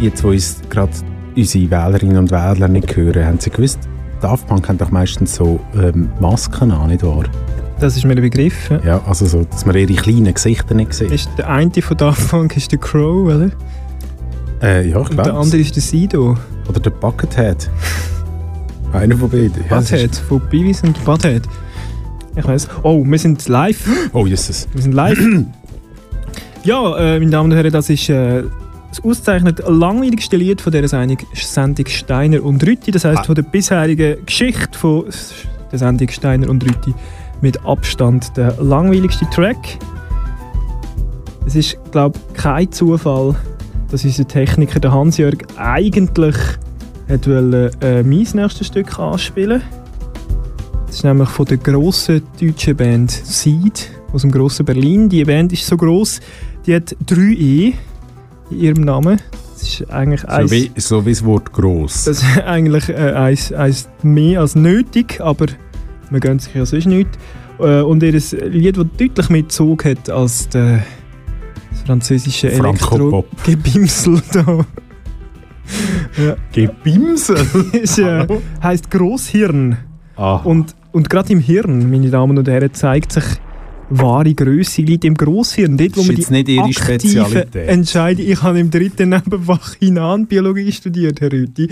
[0.00, 0.92] Jetzt, wo uns gerade
[1.36, 3.78] unsere Wählerinnen und Wähler nicht hören, haben sie gewusst,
[4.20, 7.24] Daft Punk haben doch meistens so ähm, Masken an, nicht wahr?
[7.80, 8.70] Das ist mir der Begriff.
[8.70, 8.80] Ja.
[8.84, 11.10] Ja, also so, dass man ihre kleinen Gesichter nicht sieht.
[11.10, 13.50] Ist der eine von Daft Punk ist der Crow, oder?
[14.62, 16.36] Äh, ja, ich Und der glaube andere ist der Sido.
[16.68, 17.68] Oder der Buckethead.
[18.94, 19.52] Einer von beiden.
[19.68, 21.42] Ja, Butthead, ist- von Beavis und Butthead.
[22.34, 22.68] Ich weiß.
[22.82, 23.86] Oh, wir sind live.
[24.14, 24.66] Oh, Jesus.
[24.72, 25.18] Wir sind live.
[26.64, 28.44] ja, äh, meine Damen und Herren, das ist äh,
[28.88, 32.90] das ausgezeichnet langweiligste Lied von dieser Sendung, Sendung Steiner und Rütti.
[32.90, 33.24] Das heisst, Ah.
[33.24, 35.04] von der bisherigen Geschichte von
[35.70, 36.94] der Sendung Steiner und Rütti
[37.40, 39.78] mit Abstand der langweiligste Track.
[41.46, 43.36] Es ist, glaube ich, kein Zufall,
[43.90, 46.36] dass unser Techniker, der Hans-Jörg, eigentlich
[47.08, 49.62] hat wollte, äh, mein nächstes Stück anspielen.
[50.86, 55.08] Das ist nämlich von der grossen deutschen Band Seed aus dem grossen Berlin.
[55.08, 56.20] Die Band ist so gross,
[56.66, 57.74] die hat drei E
[58.50, 59.20] in ihrem Namen.
[59.52, 62.04] Das ist eigentlich So eins, wie, so wie das Wort gross.
[62.04, 65.46] das ist eigentlich äh, eins, eins mehr als nötig, aber
[66.10, 67.08] man gönnt sich ja sonst nicht.
[67.58, 70.82] Äh, und ihr Lied, das deutlich mehr Zug hat als der,
[71.70, 72.52] das französische.
[72.52, 74.66] Elektro-Gebimsel da.
[76.24, 76.36] ja.
[76.52, 77.38] Gebimsel?
[77.72, 78.26] ist, äh,
[78.62, 79.78] heisst Grosshirn.
[80.16, 80.36] Ah.
[80.36, 83.24] Und, und gerade im Hirn, meine Damen und Herren, zeigt sich
[83.90, 85.76] wahre Größe liegt im Grosshirn.
[85.76, 87.68] Dort, wo Das man ist die nicht Ihre Spezialität.
[87.68, 88.30] Entscheidungen...
[88.30, 91.68] Ich habe im dritten Nebenfach Humanbiologie studiert, Herr Rüthi.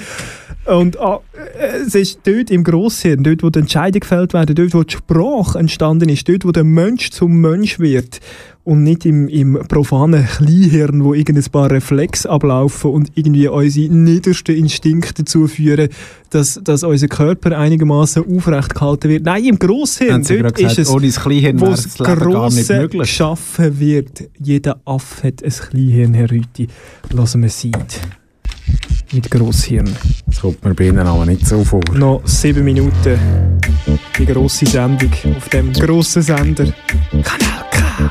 [0.66, 1.20] Und ah,
[1.58, 4.94] äh, es ist dort im Grosshirn, dort, wo die Entscheidungen gefällt werden, dort, wo die
[4.94, 8.20] Sprache entstanden ist, dort, wo der Mensch zum Mensch wird
[8.64, 14.56] und nicht im, im profanen Kleinhirn, wo irgendein paar Reflexe ablaufen und irgendwie unsere niedersten
[14.56, 15.90] Instinkte dazu führen,
[16.30, 19.24] dass, dass unser Körper einigermaßen aufrecht gehalten wird.
[19.24, 23.78] Nein, im Grosshirn, dort gerade ist gesagt, es, ohne das Kleinhirn wo das Grosse geschaffen
[23.78, 24.30] wird.
[24.40, 26.68] Jeder Affe hat ein Kleinhirn, Herr Rüthi.
[27.10, 28.00] Lassen wir Seid.
[29.12, 29.94] Mit Grosshirn.
[30.26, 31.82] Das kommt mir bei Ihnen aber nicht so vor.
[31.92, 33.18] Noch sieben Minuten.
[34.18, 36.72] Die grosse Sendung auf dem grossen Sender.
[37.10, 38.10] Kanal K.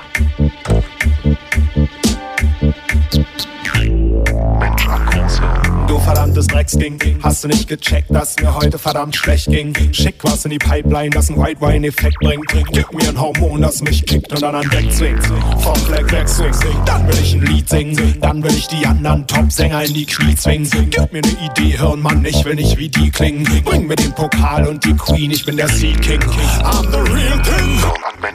[6.04, 9.74] verdammtes Drecksding, hast du nicht gecheckt, dass mir heute verdammt schlecht ging?
[9.94, 12.46] Schick was in die Pipeline, das einen White Wine Effekt bringt.
[12.72, 15.26] Gib mir ein Hormon, das mich kickt und dann an Deck zwingt.
[15.60, 18.18] Vom Fleck wegswingt, dann will ich ein Lied singen.
[18.20, 20.70] Dann will ich die anderen Top-Sänger in die Knie zwingen.
[20.90, 23.46] Gib mir eine Idee, Hirnmann, ich will nicht wie die klingen.
[23.64, 26.22] Bring mir den Pokal und die Queen, ich bin der Seed King.
[26.22, 27.82] I'm the real King.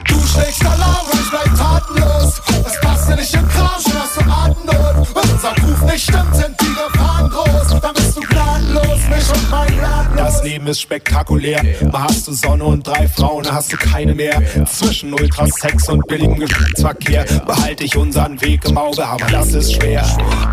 [0.07, 2.41] Du schlägst Alarm ich bleib tatenlos.
[2.65, 4.78] Es passt dir nicht im Kram, schon hast du Atemnot.
[5.41, 7.79] Unser Ruf nicht stimmt, sind die Gefahren groß.
[7.79, 10.17] Dann bist du gnadenlos, mich und mein Laden.
[10.17, 11.63] Das Leben ist spektakulär.
[11.93, 14.41] Mal hast du Sonne und drei Frauen, hast du keine mehr.
[14.65, 20.05] Zwischen Ultrasex und billigem Geschlechtsverkehr behalte ich unseren Weg im Auge, aber das ist schwer.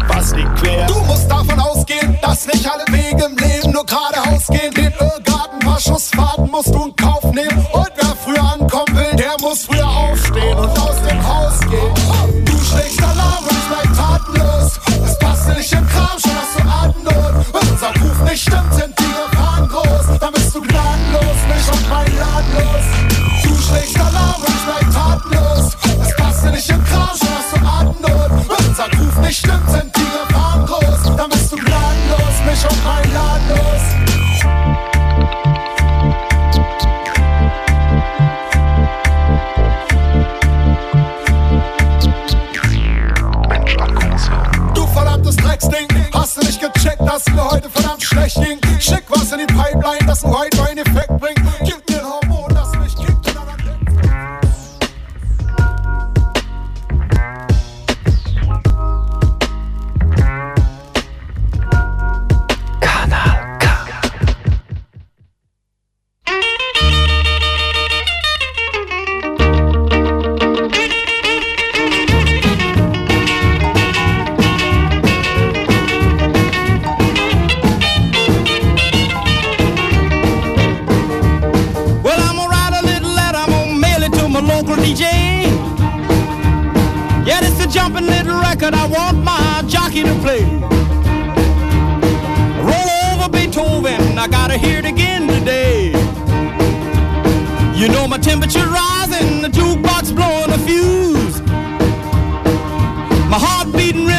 [0.06, 0.86] Was liegt quer?
[0.86, 4.72] Du musst davon ausgehen, dass nicht alle Wege im Leben nur geradeaus gehen.
[4.72, 7.66] Den Irrgarten, paar Schussfahrten musst du in Kauf nehmen.
[7.72, 12.45] Und wer früher ankommen will, der muss früher aufstehen und aus dem Haus gehen.
[14.16, 14.72] Tatenlos.
[15.04, 15.54] Es passt dir
[15.86, 16.35] Kram, schon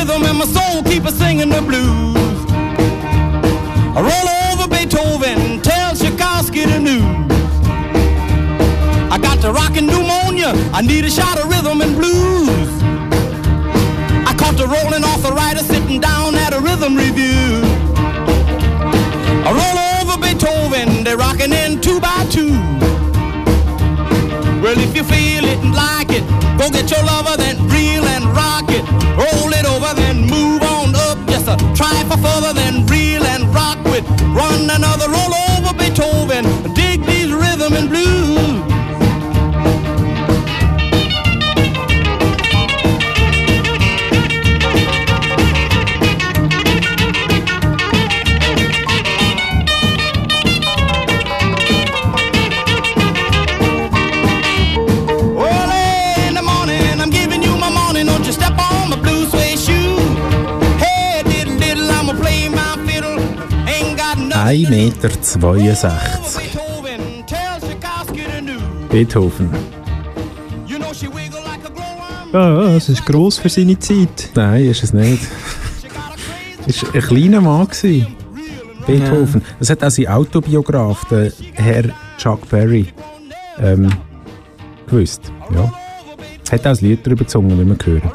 [0.08, 2.46] rhythm and my soul keep a singing the blues.
[3.96, 7.04] I roll over Beethoven, tell Tchaikovsky the news.
[9.12, 10.54] I got the rockin' pneumonia.
[10.74, 12.70] I need a shot of rhythm and blues.
[14.26, 17.62] I caught the rolling arthritis sitting down at a rhythm review.
[19.44, 22.54] I roll over Beethoven, they're rockin' in two by two.
[24.64, 26.24] Well, if you feel it and like it,
[26.58, 28.84] go get your lover, then reel and rock it.
[29.18, 31.18] Roll it over, then move on up.
[31.28, 34.06] Just a try for further, then reel and rock with.
[34.36, 36.44] Run another roll over Beethoven.
[36.74, 38.27] Dig these rhythm and blues.
[64.48, 65.92] 1,62 Meter.
[68.90, 69.50] Beethoven.
[72.32, 74.30] Ja, ja, es ist gross für seine Zeit.
[74.36, 75.28] Nein, ist es nicht.
[76.66, 77.68] Es war ein kleiner Mann.
[77.68, 78.08] Gewesen.
[78.86, 79.42] Beethoven.
[79.60, 81.84] Das hat auch sein Autobiograf, der Herr
[82.18, 82.88] Chuck Berry,
[83.62, 83.90] ähm,
[84.88, 85.30] gewusst.
[85.54, 85.74] Ja.
[86.50, 88.12] Hat auch ein Lied darüber gesungen, wie wir hören.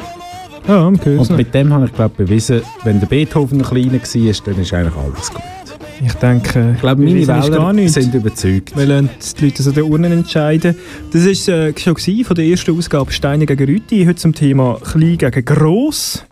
[0.66, 4.00] Ja, Und mit dem habe ich glaube bewiesen, wenn der Beethoven ein kleiner war,
[4.46, 5.61] dann ist eigentlich alles gut.
[6.04, 8.76] Ich denke, Ich glaube, wir meine Wähler sind überzeugt.
[8.76, 10.74] Wir lassen die Leute also der Urnen entscheiden.
[11.12, 14.04] Das war äh, schon gewesen von der ersten Ausgabe Steine gegen Rüti.
[14.04, 16.24] Heute zum Thema Klein gegen Gross.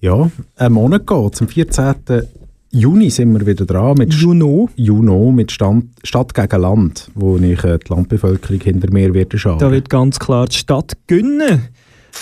[0.00, 1.94] Ja, einen Monat geht Am 14.
[2.74, 4.70] Juni sind wir wieder dran mit Juno.
[4.76, 9.58] Juno mit Stand, Stadt gegen Land, wo ich äh, die Landbevölkerung hinter mir werde schauen.
[9.58, 11.68] Da wird ganz klar die Stadt gönnen.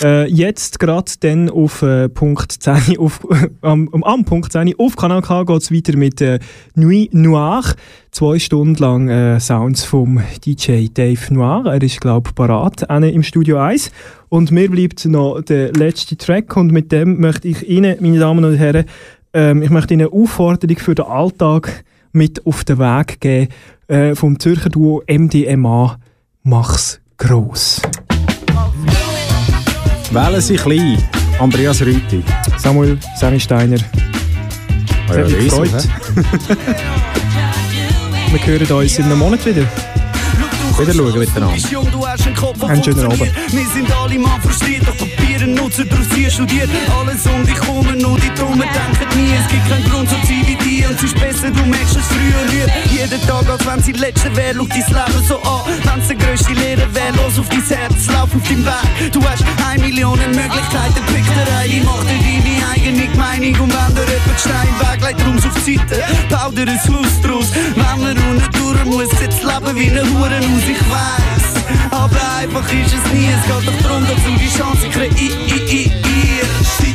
[0.02, 3.20] Äh, jetzt gerade dann auf äh, Punkt 10, auf,
[3.60, 6.38] am, am, am Punkt 10 auf Kanal K geht es weiter mit äh,
[6.74, 7.62] Nuit Noir.
[8.10, 11.64] Zwei Stunden lang äh, Sounds vom DJ Dave Noir.
[11.66, 13.90] Er ist, glaube ich, parat äh, im Studio 1.
[14.28, 18.44] Und mir bleibt noch der letzte Track und mit dem möchte ich Ihnen, meine Damen
[18.44, 18.84] und Herren,
[19.32, 23.48] ähm, ich möchte Ihnen eine Aufforderung für den Alltag mit auf den Weg geben
[23.88, 25.98] äh, vom Zürcher Duo MDMA.
[26.42, 27.82] Mach's gross.
[30.10, 30.98] Wählen Sie klein.
[31.38, 32.22] Andreas Rüti.
[32.58, 33.78] Samuel Sammy Steiner.
[35.08, 35.70] Ah ja, riesig, gefreut.
[38.32, 39.62] Wir hören uns in einem Monat wieder.
[40.78, 41.54] Wieder schauen miteinander.
[42.66, 43.20] Einen schönen Abend.
[43.20, 46.70] Wir sind alle mal frustriert, doch Papiere nutzen, draus sie studiert.
[46.98, 50.44] Alles um dich herum und die Dummen denken nie, es gibt keinen Grund so sein
[50.46, 52.98] wie die und es ist besser, du merkst es früh und nie.
[52.98, 55.62] Jeden Tag, als wenn sie letzte wäre, schau dein Leben so an.
[55.84, 59.12] Wenn's der grösste Lehrer wäre, los auf dein Herz, lauf auf deinen Weg.
[59.12, 63.94] Du hast eine Million Möglichkeiten, pick dir eine, mach dir deine eigene Meinung und wenn
[63.94, 67.48] dir jemand Stein weglegt, rum's auf die Seite, bau dir ein Haus draus.
[67.74, 71.50] Wenn man unten durch muss, das Leben wie eine Hure aus, ich weiss.
[71.90, 76.09] Aber einfach ist es nie, es geht doch darum, dass du die Chance kreierst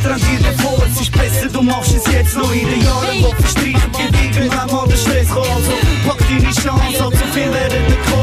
[0.05, 3.31] dran dir davor, es ist besser, du machst es jetzt noch in den Jahren, wo
[3.31, 5.49] verstrichen, die irgendwann mal der Stress kommt.
[5.49, 5.71] Also
[6.07, 8.14] pack deine Chance, allzu viel werden der